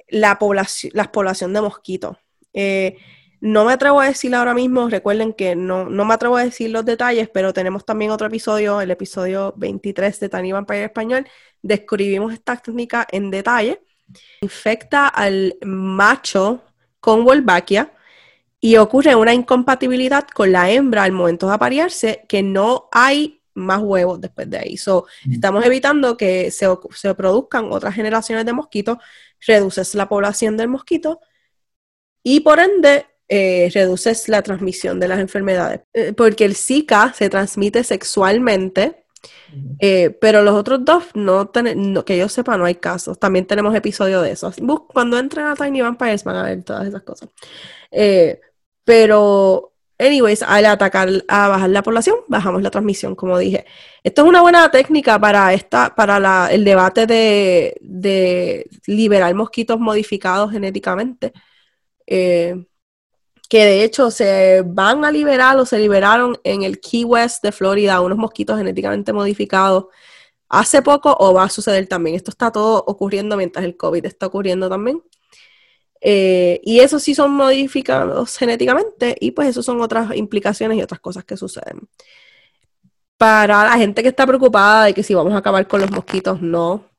la 0.08 0.38
población, 0.38 0.92
la 0.94 1.10
población 1.10 1.52
de 1.52 1.60
mosquitos. 1.60 2.16
Eh, 2.52 2.96
no 3.44 3.66
me 3.66 3.74
atrevo 3.74 4.00
a 4.00 4.06
decir 4.06 4.34
ahora 4.34 4.54
mismo, 4.54 4.88
recuerden 4.88 5.34
que 5.34 5.54
no, 5.54 5.84
me 5.84 6.14
atrevo 6.14 6.38
a 6.38 6.44
decir 6.44 6.70
los 6.70 6.82
detalles, 6.82 7.28
pero 7.28 7.52
tenemos 7.52 7.84
también 7.84 8.10
otro 8.10 8.26
episodio, 8.26 8.80
el 8.80 8.90
episodio 8.90 9.52
23 9.58 10.18
de 10.18 10.28
Tiny 10.30 10.52
Vampire 10.52 10.84
Español, 10.84 11.26
describimos 11.60 12.32
esta 12.32 12.56
técnica 12.56 13.06
en 13.12 13.30
detalle. 13.30 13.82
Infecta 14.40 15.08
al 15.08 15.58
macho 15.62 16.62
con 17.00 17.22
Wolbachia 17.22 17.92
y 18.60 18.78
ocurre 18.78 19.14
una 19.14 19.34
incompatibilidad 19.34 20.26
con 20.26 20.50
la 20.50 20.70
hembra 20.70 21.02
al 21.02 21.12
momento 21.12 21.46
de 21.46 21.52
aparearse 21.52 22.24
que 22.26 22.42
no 22.42 22.88
hay 22.92 23.42
más 23.52 23.82
huevos 23.82 24.22
después 24.22 24.48
de 24.48 24.56
ahí. 24.56 24.78
So, 24.78 25.04
mm. 25.26 25.32
estamos 25.34 25.66
evitando 25.66 26.16
que 26.16 26.50
se, 26.50 26.66
se 26.94 27.14
produzcan 27.14 27.70
otras 27.72 27.94
generaciones 27.94 28.46
de 28.46 28.54
mosquitos, 28.54 28.96
reduces 29.46 29.94
la 29.94 30.08
población 30.08 30.56
del 30.56 30.68
mosquito 30.68 31.20
y 32.22 32.40
por 32.40 32.58
ende 32.58 33.04
eh, 33.28 33.70
reduces 33.72 34.28
la 34.28 34.42
transmisión 34.42 35.00
de 35.00 35.08
las 35.08 35.18
enfermedades. 35.18 35.80
Eh, 35.92 36.12
porque 36.12 36.44
el 36.44 36.54
Zika 36.54 37.12
se 37.14 37.30
transmite 37.30 37.84
sexualmente, 37.84 39.06
eh, 39.78 40.10
pero 40.20 40.42
los 40.42 40.54
otros 40.54 40.84
dos, 40.84 41.04
no, 41.14 41.50
que 42.04 42.18
yo 42.18 42.28
sepa, 42.28 42.56
no 42.56 42.64
hay 42.64 42.74
casos. 42.76 43.18
También 43.18 43.46
tenemos 43.46 43.74
episodios 43.74 44.22
de 44.22 44.32
eso. 44.32 44.52
Cuando 44.92 45.18
entren 45.18 45.46
a 45.46 45.54
Tiny 45.54 45.80
Vampires 45.80 46.24
van 46.24 46.36
a 46.36 46.42
ver 46.44 46.62
todas 46.64 46.86
esas 46.86 47.02
cosas. 47.02 47.28
pero, 48.84 49.72
anyways, 49.98 50.42
al 50.42 50.66
atacar, 50.66 51.08
a 51.28 51.48
bajar 51.48 51.70
la 51.70 51.82
población, 51.82 52.16
bajamos 52.28 52.62
la 52.62 52.70
transmisión, 52.70 53.14
como 53.14 53.38
dije. 53.38 53.64
Esto 54.02 54.22
es 54.22 54.28
una 54.28 54.42
buena 54.42 54.70
técnica 54.70 55.18
para, 55.18 55.54
esta, 55.54 55.94
para 55.94 56.52
el 56.52 56.64
debate 56.64 57.06
de, 57.06 57.76
de 57.80 58.68
liberar 58.86 59.34
mosquitos 59.34 59.80
modificados 59.80 60.50
genéticamente. 60.52 61.32
Eh, 62.06 62.66
que 63.54 63.64
de 63.64 63.84
hecho 63.84 64.10
se 64.10 64.64
van 64.66 65.04
a 65.04 65.12
liberar 65.12 65.56
o 65.58 65.64
se 65.64 65.78
liberaron 65.78 66.36
en 66.42 66.64
el 66.64 66.80
Key 66.80 67.04
West 67.04 67.40
de 67.40 67.52
Florida 67.52 68.00
unos 68.00 68.18
mosquitos 68.18 68.58
genéticamente 68.58 69.12
modificados 69.12 69.84
hace 70.48 70.82
poco 70.82 71.16
o 71.20 71.32
va 71.32 71.44
a 71.44 71.48
suceder 71.48 71.86
también. 71.86 72.16
Esto 72.16 72.32
está 72.32 72.50
todo 72.50 72.82
ocurriendo 72.84 73.36
mientras 73.36 73.64
el 73.64 73.76
COVID 73.76 74.06
está 74.06 74.26
ocurriendo 74.26 74.68
también. 74.68 75.04
Eh, 76.00 76.60
y 76.64 76.80
esos 76.80 77.04
sí 77.04 77.14
son 77.14 77.30
modificados 77.30 78.36
genéticamente 78.36 79.14
y 79.20 79.30
pues 79.30 79.50
eso 79.50 79.62
son 79.62 79.80
otras 79.80 80.16
implicaciones 80.16 80.76
y 80.76 80.82
otras 80.82 80.98
cosas 80.98 81.22
que 81.22 81.36
suceden. 81.36 81.88
Para 83.16 83.62
la 83.62 83.78
gente 83.78 84.02
que 84.02 84.08
está 84.08 84.26
preocupada 84.26 84.86
de 84.86 84.94
que 84.94 85.04
si 85.04 85.14
vamos 85.14 85.32
a 85.32 85.36
acabar 85.38 85.68
con 85.68 85.80
los 85.80 85.92
mosquitos, 85.92 86.42
no. 86.42 86.90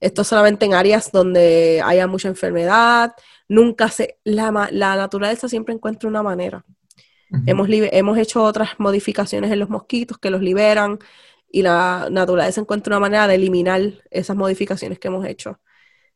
Esto 0.00 0.24
solamente 0.24 0.64
en 0.64 0.72
áreas 0.72 1.12
donde 1.12 1.82
haya 1.84 2.06
mucha 2.06 2.28
enfermedad, 2.28 3.12
nunca 3.52 3.88
se, 3.90 4.18
la, 4.24 4.68
la 4.72 4.96
naturaleza 4.96 5.48
siempre 5.48 5.74
encuentra 5.74 6.08
una 6.08 6.22
manera. 6.22 6.64
hemos, 7.46 7.68
hemos 7.70 8.18
hecho 8.18 8.42
otras 8.42 8.70
modificaciones 8.78 9.50
en 9.52 9.58
los 9.58 9.68
mosquitos 9.68 10.18
que 10.18 10.30
los 10.30 10.40
liberan 10.40 10.98
y 11.50 11.62
la 11.62 12.08
naturaleza 12.10 12.62
encuentra 12.62 12.92
una 12.92 13.00
manera 13.00 13.28
de 13.28 13.34
eliminar 13.34 13.80
esas 14.10 14.36
modificaciones 14.36 14.98
que 14.98 15.08
hemos 15.08 15.26
hecho. 15.26 15.60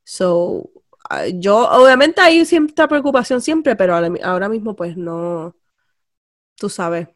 So, 0.04 0.70
ah, 1.10 1.26
yo, 1.28 1.68
obviamente 1.70 2.20
hay 2.22 2.44
cierta 2.46 2.88
preocupación 2.88 3.42
siempre, 3.42 3.76
pero 3.76 3.94
ahora, 3.94 4.48
mismo 4.48 4.74
pues 4.76 4.96
no, 4.96 5.56
tú 6.56 6.70
sabes, 6.70 7.08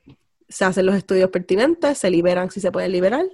se 0.48 0.64
hacen 0.66 0.86
los 0.86 0.96
estudios 0.96 1.30
pertinentes, 1.30 1.98
se 1.98 2.10
liberan 2.10 2.50
si 2.50 2.60
se 2.60 2.72
pueden 2.72 2.92
liberar. 2.92 3.26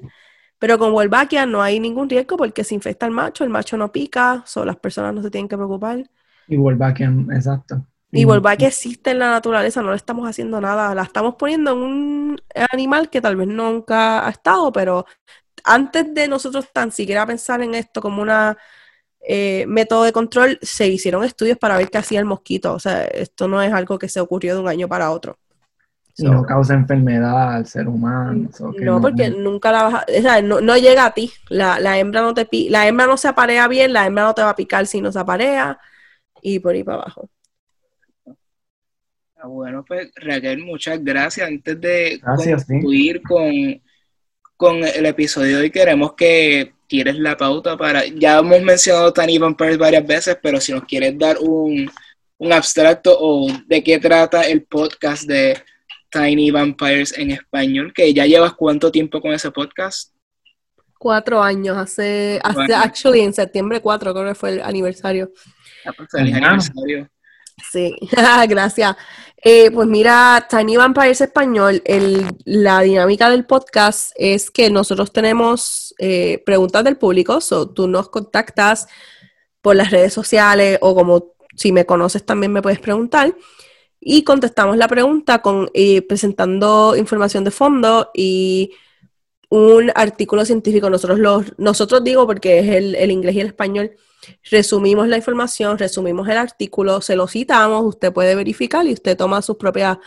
Pero 0.59 0.79
con 0.79 0.93
Wolbachia 0.93 1.47
no 1.47 1.63
hay 1.63 1.81
ningún 1.81 2.09
riesgo 2.09 2.37
porque 2.37 2.65
se 2.65 2.75
infecta 2.75 3.07
el 3.07 3.13
macho, 3.13 3.45
el 3.45 3.51
macho 3.51 3.77
no 3.77 3.93
pica, 3.93 4.45
so 4.47 4.65
las 4.65 4.77
personas 4.77 5.15
no 5.15 5.23
se 5.23 5.31
tienen 5.31 5.49
que 5.49 5.57
preocupar. 5.57 6.09
Y 6.49 6.57
Wolbachia, 6.57 7.13
exacto. 7.33 7.85
Y 8.13 8.25
Wolbachia 8.25 8.69
existe 8.69 9.11
en 9.11 9.19
la 9.19 9.31
naturaleza, 9.31 9.83
no 9.83 9.91
le 9.91 9.97
estamos 9.97 10.29
haciendo 10.29 10.61
nada, 10.61 10.95
la 10.95 11.03
estamos 11.03 11.35
poniendo 11.35 11.73
en 11.73 11.79
un 11.79 12.41
animal 12.73 13.11
que 13.11 13.21
tal 13.21 13.37
vez 13.37 13.49
nunca 13.49 14.27
ha 14.27 14.31
estado, 14.31 14.73
pero 14.73 15.05
antes 15.65 16.15
de 16.15 16.29
nosotros 16.29 16.73
tan 16.73 16.93
siquiera 16.93 17.27
pensar 17.27 17.63
en 17.63 17.75
esto 17.75 18.01
como 18.01 18.23
una 18.23 18.57
eh, 19.21 19.65
método 19.67 20.05
de 20.05 20.13
control, 20.13 20.59
se 20.63 20.87
hicieron 20.87 21.25
estudios 21.25 21.59
para 21.59 21.77
ver 21.77 21.91
qué 21.91 21.99
hacía 21.99 22.21
el 22.21 22.27
mosquito. 22.27 22.73
O 22.75 22.79
sea, 22.79 23.05
esto 23.05 23.49
no 23.49 23.61
es 23.61 23.73
algo 23.73 23.99
que 23.99 24.09
se 24.09 24.21
ocurrió 24.21 24.55
de 24.55 24.61
un 24.61 24.69
año 24.69 24.89
para 24.89 25.11
otro. 25.11 25.37
Y 26.17 26.25
no 26.25 26.45
causa 26.45 26.73
enfermedad 26.73 27.57
al 27.57 27.67
ser 27.67 27.89
humano. 27.89 28.49
no, 28.81 29.01
porque 29.03 29.29
nunca 29.29 29.71
la 29.71 29.83
vas 29.83 29.95
a, 29.95 30.07
o 30.19 30.23
sea, 30.23 30.41
no, 30.41 30.61
no, 30.63 30.77
llega 30.79 31.05
a 31.05 31.13
ti. 31.13 31.31
La, 31.49 31.79
la 31.79 31.99
hembra 31.99 32.23
no 32.23 32.33
te 32.33 32.49
la 32.71 32.87
hembra 32.87 33.07
no 33.07 33.19
se 33.19 33.29
aparea 33.29 33.69
bien, 33.69 33.93
la 33.93 34.07
hembra 34.07 34.25
no 34.25 34.35
te 34.35 34.43
va 34.43 34.51
a 34.51 34.57
picar 34.57 34.87
si 34.87 35.03
no 35.03 35.13
se 35.13 35.19
aparea 35.19 35.79
y 36.47 36.61
por 36.61 36.75
ahí 36.75 36.85
para 36.85 36.99
abajo. 36.99 37.29
Ah, 39.37 39.49
bueno, 39.49 39.85
pues 39.87 40.13
Raquel, 40.15 40.59
muchas 40.59 41.03
gracias. 41.03 41.49
Antes 41.49 41.81
de 41.81 42.21
concluir 42.69 43.21
con, 43.23 43.83
con, 44.57 44.85
el 44.85 45.07
episodio 45.07 45.57
de 45.57 45.63
hoy, 45.65 45.71
queremos 45.71 46.13
que 46.15 46.73
tires 46.87 47.19
la 47.19 47.37
pauta 47.37 47.77
para. 47.77 48.07
Ya 48.07 48.39
hemos 48.39 48.63
mencionado 48.63 49.13
Tiny 49.13 49.39
Vampires 49.39 49.77
varias 49.77 50.07
veces, 50.07 50.39
pero 50.41 50.61
si 50.61 50.73
nos 50.73 50.85
quieres 50.85 51.19
dar 51.19 51.37
un, 51.41 51.91
un 52.39 52.53
abstracto 52.53 53.17
o 53.19 53.49
de 53.67 53.83
qué 53.83 53.99
trata 53.99 54.43
el 54.43 54.63
podcast 54.63 55.25
de 55.25 55.61
Tiny 56.11 56.53
Vampires 56.53 57.13
en 57.19 57.33
español, 57.33 57.93
que 57.93 58.15
ya 58.15 58.25
llevas 58.25 58.55
cuánto 58.55 58.93
tiempo 58.93 59.21
con 59.21 59.33
ese 59.33 59.51
podcast? 59.51 60.13
Cuatro 60.97 61.43
años, 61.43 61.77
hace, 61.77 62.39
hace 62.45 62.73
actually 62.73 63.21
en 63.21 63.35
septiembre 63.35 63.81
4 63.83 64.15
creo 64.15 64.29
que 64.29 64.35
fue 64.37 64.51
el 64.51 64.63
aniversario. 64.63 65.33
Sí, 67.73 67.97
gracias. 68.49 68.97
Eh, 69.37 69.71
pues 69.71 69.87
mira, 69.87 70.47
Tiny 70.49 70.77
Vampires 70.77 71.21
Español, 71.21 71.83
la 72.45 72.81
dinámica 72.81 73.31
del 73.31 73.47
podcast 73.47 74.13
es 74.17 74.51
que 74.51 74.71
nosotros 74.71 75.13
tenemos 75.13 75.95
eh, 75.99 76.43
preguntas 76.45 76.85
del 76.85 76.97
público, 76.97 77.39
o 77.51 77.71
tú 77.71 77.87
nos 77.87 78.09
contactas 78.09 78.89
por 79.61 79.77
las 79.77 79.91
redes 79.91 80.13
sociales 80.13 80.79
o 80.81 80.95
como 80.95 81.35
si 81.55 81.73
me 81.73 81.87
conoces 81.87 82.25
también 82.25 82.53
me 82.53 82.63
puedes 82.63 82.79
preguntar 82.79 83.35
y 84.01 84.23
contestamos 84.23 84.77
la 84.77 84.89
pregunta 84.89 85.41
con 85.41 85.71
eh, 85.75 86.03
presentando 86.03 86.95
información 86.97 87.45
de 87.45 87.51
fondo 87.51 88.11
y 88.15 88.73
un 89.49 89.91
artículo 89.95 90.45
científico. 90.45 90.91
Nosotros 90.91 91.19
los, 91.19 91.59
nosotros 91.59 92.05
digo 92.05 92.27
porque 92.27 92.61
es 92.61 92.69
el, 92.69 92.95
el 92.95 93.11
inglés 93.11 93.35
y 93.37 93.41
el 93.41 93.49
español 93.49 93.93
resumimos 94.51 95.09
la 95.09 95.17
información, 95.17 95.79
resumimos 95.79 96.29
el 96.29 96.39
artículo, 96.39 97.01
se 97.01 97.17
lo 97.17 97.27
citamos, 97.29 97.85
usted 97.85 98.13
puede 98.13 98.35
verificar 98.35 98.87
y 98.87 98.93
usted 98.93 99.17
toma 99.17 99.43
sus 99.43 99.57
propias 99.57 99.99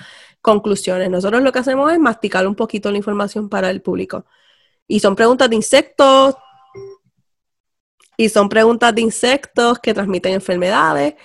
conclusiones. 0.42 1.10
Nosotros 1.10 1.42
lo 1.44 1.52
que 1.52 1.60
hacemos 1.60 1.92
es 1.92 2.00
masticar 2.00 2.48
un 2.48 2.56
poquito 2.56 2.92
la 2.92 2.98
información 2.98 3.50
para 3.50 3.70
el 3.70 3.82
público. 3.82 4.26
Y 4.88 5.00
son 5.00 5.16
preguntas 5.16 5.50
de 5.50 5.56
insectos, 5.56 6.36
y 8.20 8.28
son 8.28 8.50
preguntas 8.50 8.94
de 8.94 9.00
insectos 9.00 9.80
que 9.80 9.94
transmiten 9.94 10.34
enfermedades 10.34 11.16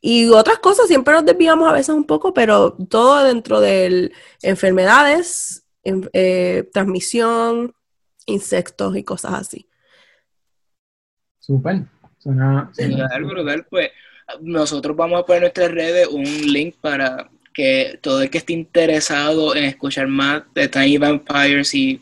y 0.00 0.28
otras 0.28 0.60
cosas. 0.60 0.86
Siempre 0.86 1.12
nos 1.12 1.24
desviamos 1.24 1.68
a 1.68 1.72
veces 1.72 1.92
un 1.92 2.04
poco, 2.04 2.32
pero 2.32 2.74
todo 2.74 3.24
dentro 3.24 3.60
de 3.60 4.12
enfermedades, 4.40 5.66
eh, 5.82 6.70
transmisión, 6.72 7.74
insectos 8.26 8.96
y 8.96 9.02
cosas 9.02 9.32
así. 9.32 9.68
Súper. 11.40 11.86
Suena, 12.24 12.70
brutal, 13.20 13.66
Pues 13.68 13.90
nosotros 14.40 14.96
vamos 14.96 15.20
a 15.20 15.26
poner 15.26 15.38
en 15.38 15.42
nuestras 15.42 15.70
redes 15.70 16.08
un 16.08 16.24
link 16.24 16.76
para 16.80 17.28
que 17.52 17.98
todo 18.02 18.22
el 18.22 18.30
que 18.30 18.38
esté 18.38 18.54
interesado 18.54 19.54
en 19.54 19.64
escuchar 19.64 20.08
más 20.08 20.42
de 20.54 20.68
Tiny 20.68 20.98
Vampires 20.98 21.74
y 21.74 22.00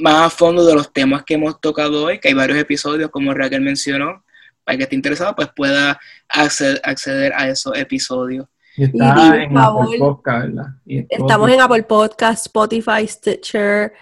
más 0.00 0.26
a 0.26 0.30
fondo 0.30 0.64
de 0.66 0.74
los 0.74 0.92
temas 0.92 1.24
que 1.24 1.34
hemos 1.34 1.60
tocado 1.60 2.04
hoy, 2.04 2.18
que 2.18 2.28
hay 2.28 2.34
varios 2.34 2.58
episodios, 2.58 3.10
como 3.10 3.32
Raquel 3.32 3.60
mencionó, 3.60 4.24
para 4.64 4.76
que 4.76 4.84
esté 4.84 4.96
interesado, 4.96 5.34
pues 5.34 5.48
pueda 5.54 5.98
acceder, 6.28 7.32
a 7.34 7.48
esos 7.48 7.76
episodios. 7.78 8.46
está 8.76 9.42
en 9.42 9.56
Apple 9.56 9.98
Podcast, 9.98 10.46
¿verdad? 10.48 10.66
estamos 10.86 11.50
en 11.50 11.60
Apple 11.60 11.82
Podcast, 11.84 12.46
Spotify, 12.46 13.06
Stitcher. 13.06 13.92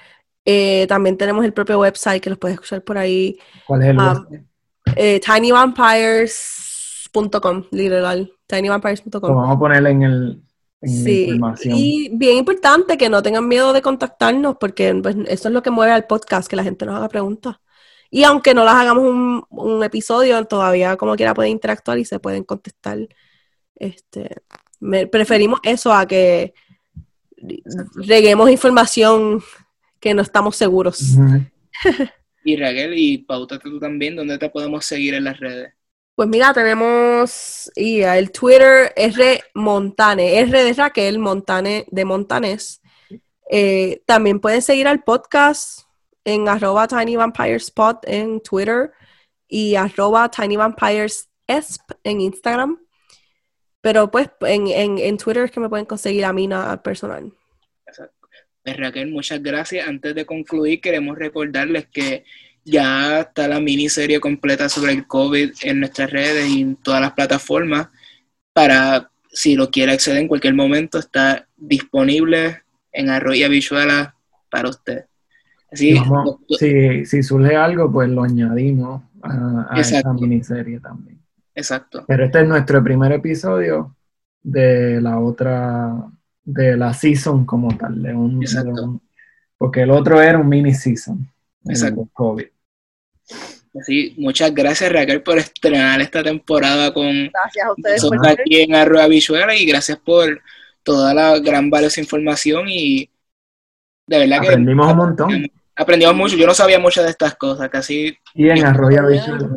Eh, 0.44 0.86
también 0.88 1.16
tenemos 1.16 1.44
el 1.44 1.52
propio 1.52 1.80
website 1.80 2.22
que 2.22 2.30
los 2.30 2.38
puedes 2.38 2.54
escuchar 2.54 2.82
por 2.82 2.96
ahí. 2.96 3.38
¿Cuál 3.66 3.82
es 3.82 3.88
el 3.88 3.98
um, 3.98 4.06
website? 4.06 4.48
Eh, 4.98 5.20
tinyvampires.com, 5.20 7.64
literal, 7.70 8.30
tinyvampires.com. 8.46 9.30
Lo 9.30 9.36
vamos 9.36 9.56
a 9.56 9.58
poner 9.58 9.86
en 9.86 10.02
el 10.02 10.42
en 10.80 11.04
la 11.04 11.10
información. 11.10 11.74
Y 11.76 12.08
bien 12.12 12.38
importante 12.38 12.96
que 12.98 13.08
no 13.08 13.22
tengan 13.22 13.48
miedo 13.48 13.72
de 13.72 13.82
contactarnos, 13.82 14.56
porque 14.58 14.94
pues, 15.02 15.16
eso 15.26 15.48
es 15.48 15.54
lo 15.54 15.62
que 15.62 15.70
mueve 15.70 15.92
al 15.92 16.06
podcast, 16.06 16.48
que 16.48 16.56
la 16.56 16.64
gente 16.64 16.86
nos 16.86 16.96
haga 16.96 17.08
preguntas. 17.08 17.56
Y 18.10 18.24
aunque 18.24 18.54
no 18.54 18.64
las 18.64 18.74
hagamos 18.74 19.04
un, 19.04 19.44
un 19.50 19.84
episodio, 19.84 20.44
todavía 20.46 20.96
como 20.96 21.14
quiera 21.14 21.34
pueden 21.34 21.52
interactuar 21.52 21.98
y 21.98 22.04
se 22.04 22.18
pueden 22.18 22.42
contestar. 22.44 22.98
Este, 23.76 24.42
preferimos 25.10 25.60
eso 25.62 25.92
a 25.92 26.06
que 26.06 26.54
reguemos 27.94 28.50
información 28.50 29.42
que 30.00 30.14
no 30.14 30.22
estamos 30.22 30.56
seguros. 30.56 31.16
Y 32.48 32.56
Raquel, 32.56 32.94
y 32.96 33.18
pautate 33.18 33.68
tú 33.68 33.78
también, 33.78 34.16
¿dónde 34.16 34.38
te 34.38 34.48
podemos 34.48 34.82
seguir 34.82 35.12
en 35.12 35.24
las 35.24 35.38
redes? 35.38 35.74
Pues 36.14 36.30
mira, 36.30 36.54
tenemos 36.54 37.70
el 37.76 38.32
Twitter 38.32 38.90
R 38.96 39.42
Montane, 39.52 40.38
R 40.38 40.64
de 40.64 40.72
Raquel, 40.72 41.18
Montane 41.18 41.84
de 41.90 42.04
Montanes. 42.06 42.80
Eh, 43.50 44.02
también 44.06 44.40
pueden 44.40 44.62
seguir 44.62 44.88
al 44.88 45.04
podcast 45.04 45.82
en 46.24 46.48
arroba 46.48 46.88
Tiny 46.88 47.18
en 48.04 48.40
Twitter 48.40 48.92
y 49.46 49.74
arroba 49.74 50.30
Tiny 50.30 50.56
Vampires 50.56 51.28
en 52.02 52.20
Instagram. 52.22 52.78
Pero 53.82 54.10
pues 54.10 54.30
en, 54.40 54.68
en, 54.68 55.18
Twitter 55.18 55.44
es 55.44 55.50
que 55.50 55.60
me 55.60 55.68
pueden 55.68 55.84
conseguir 55.84 56.24
a 56.24 56.32
mí 56.32 56.46
nada 56.46 56.82
personal. 56.82 57.30
Pues, 58.62 58.76
Raquel, 58.76 59.10
muchas 59.10 59.42
gracias. 59.42 59.88
Antes 59.88 60.14
de 60.14 60.26
concluir, 60.26 60.80
queremos 60.80 61.18
recordarles 61.18 61.86
que 61.86 62.24
ya 62.64 63.20
está 63.20 63.48
la 63.48 63.60
miniserie 63.60 64.20
completa 64.20 64.68
sobre 64.68 64.92
el 64.92 65.06
COVID 65.06 65.52
en 65.62 65.80
nuestras 65.80 66.10
redes 66.10 66.48
y 66.48 66.60
en 66.60 66.76
todas 66.76 67.00
las 67.00 67.12
plataformas 67.12 67.88
para 68.52 69.10
si 69.30 69.54
lo 69.54 69.70
quiere 69.70 69.92
acceder 69.92 70.20
en 70.20 70.28
cualquier 70.28 70.54
momento, 70.54 70.98
está 70.98 71.46
disponible 71.56 72.62
en 72.92 73.10
Arroz 73.10 73.36
y 73.36 73.44
Habichuela 73.44 74.14
para 74.50 74.68
usted. 74.68 75.04
Así, 75.70 75.96
si, 76.58 77.04
si, 77.04 77.22
surge 77.22 77.54
algo, 77.54 77.92
pues 77.92 78.08
lo 78.08 78.24
añadimos 78.24 79.02
a, 79.22 79.68
a 79.70 79.80
esa 79.80 80.12
miniserie 80.12 80.80
también. 80.80 81.18
Exacto. 81.54 82.04
Pero 82.08 82.24
este 82.24 82.40
es 82.40 82.48
nuestro 82.48 82.82
primer 82.82 83.12
episodio 83.12 83.94
de 84.42 85.00
la 85.00 85.18
otra, 85.18 85.94
de 86.48 86.78
la 86.78 86.94
season 86.94 87.44
como 87.44 87.76
tal, 87.76 88.02
de 88.02 88.14
un, 88.14 88.42
Exacto. 88.42 89.02
porque 89.58 89.82
el 89.82 89.90
otro 89.90 90.20
era 90.20 90.38
un 90.38 90.48
mini 90.48 90.72
season. 90.72 91.30
Exacto. 91.66 92.08
COVID. 92.14 92.46
Así, 93.78 94.14
muchas 94.16 94.54
gracias 94.54 94.90
Raquel 94.90 95.22
por 95.22 95.36
estrenar 95.36 96.00
esta 96.00 96.22
temporada 96.22 96.92
con 96.94 97.04
gracias 97.28 97.66
a 97.66 97.72
ustedes 97.72 98.02
por 98.02 98.26
aquí 98.26 98.62
en 98.62 98.74
Arroba 98.74 99.06
Visual 99.08 99.54
y 99.54 99.66
gracias 99.66 99.98
por 99.98 100.40
toda 100.82 101.12
la 101.12 101.38
gran 101.38 101.68
valiosa 101.68 102.00
información 102.00 102.64
y 102.66 103.10
de 104.06 104.18
verdad 104.18 104.40
que 104.40 104.48
aprendimos 104.48 104.90
un 104.90 104.96
montón. 104.96 105.46
Aprendimos 105.76 106.16
mucho, 106.16 106.36
yo 106.36 106.46
no 106.46 106.54
sabía 106.54 106.78
muchas 106.78 107.04
de 107.04 107.10
estas 107.10 107.34
cosas, 107.36 107.68
casi. 107.68 108.16
Y 108.34 108.48
en 108.48 108.64
Arroyo 108.64 109.06
Bichuela. 109.06 109.50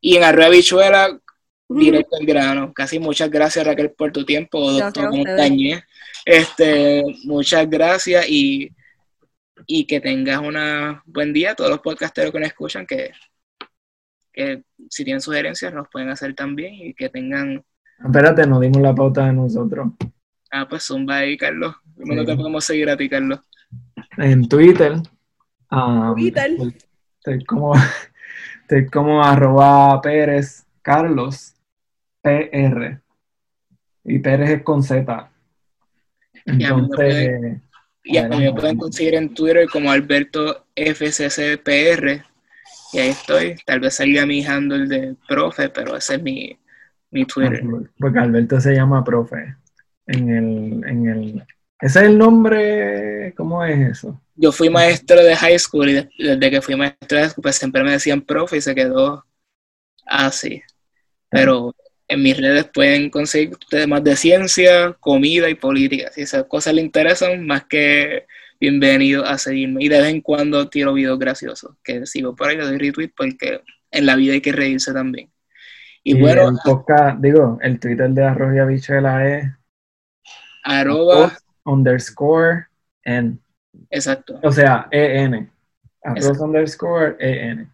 Y 0.00 0.16
en 0.16 0.22
Arroyo 0.22 0.50
Bichuela, 0.50 1.18
directo 1.66 2.16
al 2.20 2.26
grano. 2.26 2.72
Casi 2.74 2.98
muchas 2.98 3.30
gracias 3.30 3.66
Raquel 3.66 3.90
por 3.92 4.12
tu 4.12 4.24
tiempo, 4.26 4.70
doctor 4.70 5.10
Montañez. 5.10 5.82
Este, 6.24 7.02
muchas 7.24 7.68
gracias 7.68 8.26
y, 8.28 8.74
y 9.66 9.86
que 9.86 10.00
tengas 10.00 10.40
un 10.40 10.56
buen 11.06 11.32
día. 11.32 11.54
Todos 11.54 11.70
los 11.70 11.80
podcasteros 11.80 12.32
que 12.32 12.40
nos 12.40 12.48
escuchan, 12.48 12.86
que, 12.86 13.10
que 14.32 14.62
si 14.88 15.04
tienen 15.04 15.20
sugerencias 15.20 15.72
nos 15.72 15.88
pueden 15.88 16.10
hacer 16.10 16.34
también 16.34 16.74
y 16.74 16.94
que 16.94 17.08
tengan... 17.08 17.64
Espérate, 18.04 18.46
nos 18.46 18.60
dimos 18.60 18.80
la 18.80 18.94
pauta 18.94 19.26
de 19.26 19.32
nosotros. 19.32 19.92
Ah, 20.50 20.66
pues 20.68 20.84
zumba 20.84 21.18
ahí, 21.18 21.36
Carlos. 21.36 21.74
¿Cómo 21.96 22.24
te 22.24 22.34
podemos 22.34 22.64
seguir 22.64 22.88
a 22.90 22.96
ti, 22.96 23.08
Carlos? 23.08 23.40
En 24.16 24.48
Twitter, 24.48 24.94
Um, 25.70 26.16
estoy, 26.18 27.44
como, 27.44 27.74
estoy 28.62 28.86
como 28.86 29.22
arroba 29.22 30.00
Pérez 30.02 30.66
Carlos 30.82 31.54
PR. 32.22 33.00
Y 34.04 34.18
Pérez 34.18 34.50
es 34.50 34.62
con 34.62 34.82
Z. 34.82 35.30
Entonces. 36.46 37.60
Y 38.02 38.16
a 38.16 38.28
mí 38.28 38.38
me 38.38 38.52
pueden 38.52 38.78
conseguir 38.78 39.14
en 39.14 39.34
Twitter 39.34 39.68
como 39.68 39.90
Alberto 39.90 40.66
FCCPR. 40.74 42.24
Y 42.92 42.98
ahí 42.98 43.10
estoy. 43.10 43.56
Tal 43.66 43.80
vez 43.80 43.94
salga 43.94 44.26
mi 44.26 44.44
handle 44.44 44.86
de 44.86 45.16
profe, 45.28 45.68
pero 45.68 45.96
ese 45.96 46.14
es 46.14 46.22
mi, 46.22 46.58
mi 47.10 47.24
Twitter. 47.26 47.62
Porque 47.98 48.18
Alberto 48.18 48.60
se 48.60 48.74
llama 48.74 49.04
profe. 49.04 49.54
En 50.06 50.28
el, 50.30 50.88
en 50.88 51.06
el, 51.06 51.44
¿Ese 51.80 52.00
es 52.00 52.04
el 52.06 52.18
nombre? 52.18 53.32
¿Cómo 53.36 53.64
es 53.64 53.98
eso? 53.98 54.20
yo 54.40 54.52
fui 54.52 54.70
maestro 54.70 55.22
de 55.22 55.36
high 55.36 55.58
school 55.58 55.90
y 55.90 56.08
desde 56.24 56.50
que 56.50 56.62
fui 56.62 56.74
maestro 56.74 57.18
de 57.18 57.24
high 57.24 57.30
school, 57.30 57.42
pues 57.42 57.56
siempre 57.56 57.84
me 57.84 57.92
decían 57.92 58.22
profe 58.22 58.56
y 58.56 58.62
se 58.62 58.74
quedó 58.74 59.26
así. 60.06 60.62
Pero 61.28 61.74
en 62.10 62.22
mis 62.22 62.36
redes 62.36 62.68
pueden 62.72 63.08
conseguir 63.08 63.56
temas 63.70 64.02
de 64.02 64.16
ciencia, 64.16 64.96
comida 65.00 65.48
y 65.48 65.54
política. 65.54 66.10
Si 66.12 66.22
esas 66.22 66.44
cosas 66.44 66.74
les 66.74 66.84
interesan, 66.84 67.46
más 67.46 67.64
que 67.64 68.26
bienvenido 68.60 69.24
a 69.24 69.38
seguirme. 69.38 69.84
Y 69.84 69.88
de 69.88 70.00
vez 70.00 70.10
en 70.10 70.20
cuando 70.20 70.68
tiro 70.68 70.92
videos 70.92 71.18
graciosos, 71.18 71.76
que 71.84 72.04
sigo 72.06 72.34
por 72.34 72.48
ahí, 72.48 72.56
le 72.56 72.64
doy 72.64 72.78
retweet 72.78 73.12
porque 73.16 73.62
en 73.90 74.06
la 74.06 74.16
vida 74.16 74.34
hay 74.34 74.40
que 74.40 74.52
reírse 74.52 74.92
también. 74.92 75.30
Y, 76.02 76.20
bueno. 76.20 76.48
El 76.48 76.56
podcast, 76.64 77.20
digo, 77.20 77.58
el 77.62 77.78
Twitter 77.78 78.10
de 78.10 78.24
Arroz 78.24 78.54
y 78.54 78.58
Habichuela 78.58 79.28
es. 79.28 79.44
Arroba. 80.64 81.38
Underscore 81.64 82.66
en 83.04 83.40
Exacto. 83.90 84.38
O 84.42 84.50
sea, 84.50 84.88
EN. 84.90 85.50
Arroz 86.02 86.40
underscore 86.40 87.16
EN. 87.18 87.70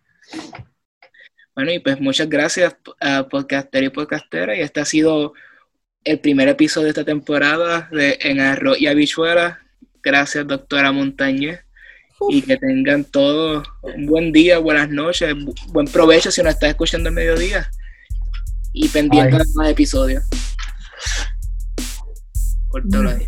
Bueno, 1.56 1.72
y 1.72 1.78
pues 1.78 1.98
muchas 1.98 2.28
gracias 2.28 2.76
a 3.00 3.26
podcaster 3.26 3.82
y 3.82 3.88
podcastera. 3.88 4.54
Y 4.54 4.60
este 4.60 4.80
ha 4.80 4.84
sido 4.84 5.32
el 6.04 6.20
primer 6.20 6.48
episodio 6.48 6.84
de 6.84 6.90
esta 6.90 7.04
temporada 7.04 7.88
de 7.90 8.18
En 8.20 8.40
Arroz 8.40 8.78
y 8.78 8.86
Habichuela. 8.86 9.62
Gracias, 10.02 10.46
doctora 10.46 10.92
Montañez. 10.92 11.60
Y 12.28 12.42
que 12.42 12.58
tengan 12.58 13.04
todos 13.04 13.66
un 13.80 14.04
buen 14.04 14.32
día, 14.32 14.58
buenas 14.58 14.90
noches, 14.90 15.34
buen 15.68 15.86
provecho 15.86 16.30
si 16.30 16.42
nos 16.42 16.52
estás 16.52 16.70
escuchando 16.70 17.08
el 17.08 17.14
mediodía. 17.14 17.70
Y 18.74 18.88
pendiente 18.88 19.38
de 19.38 19.44
más 19.54 19.70
episodios. 19.70 20.24
Cortalo 22.68 23.10
ahí. 23.10 23.24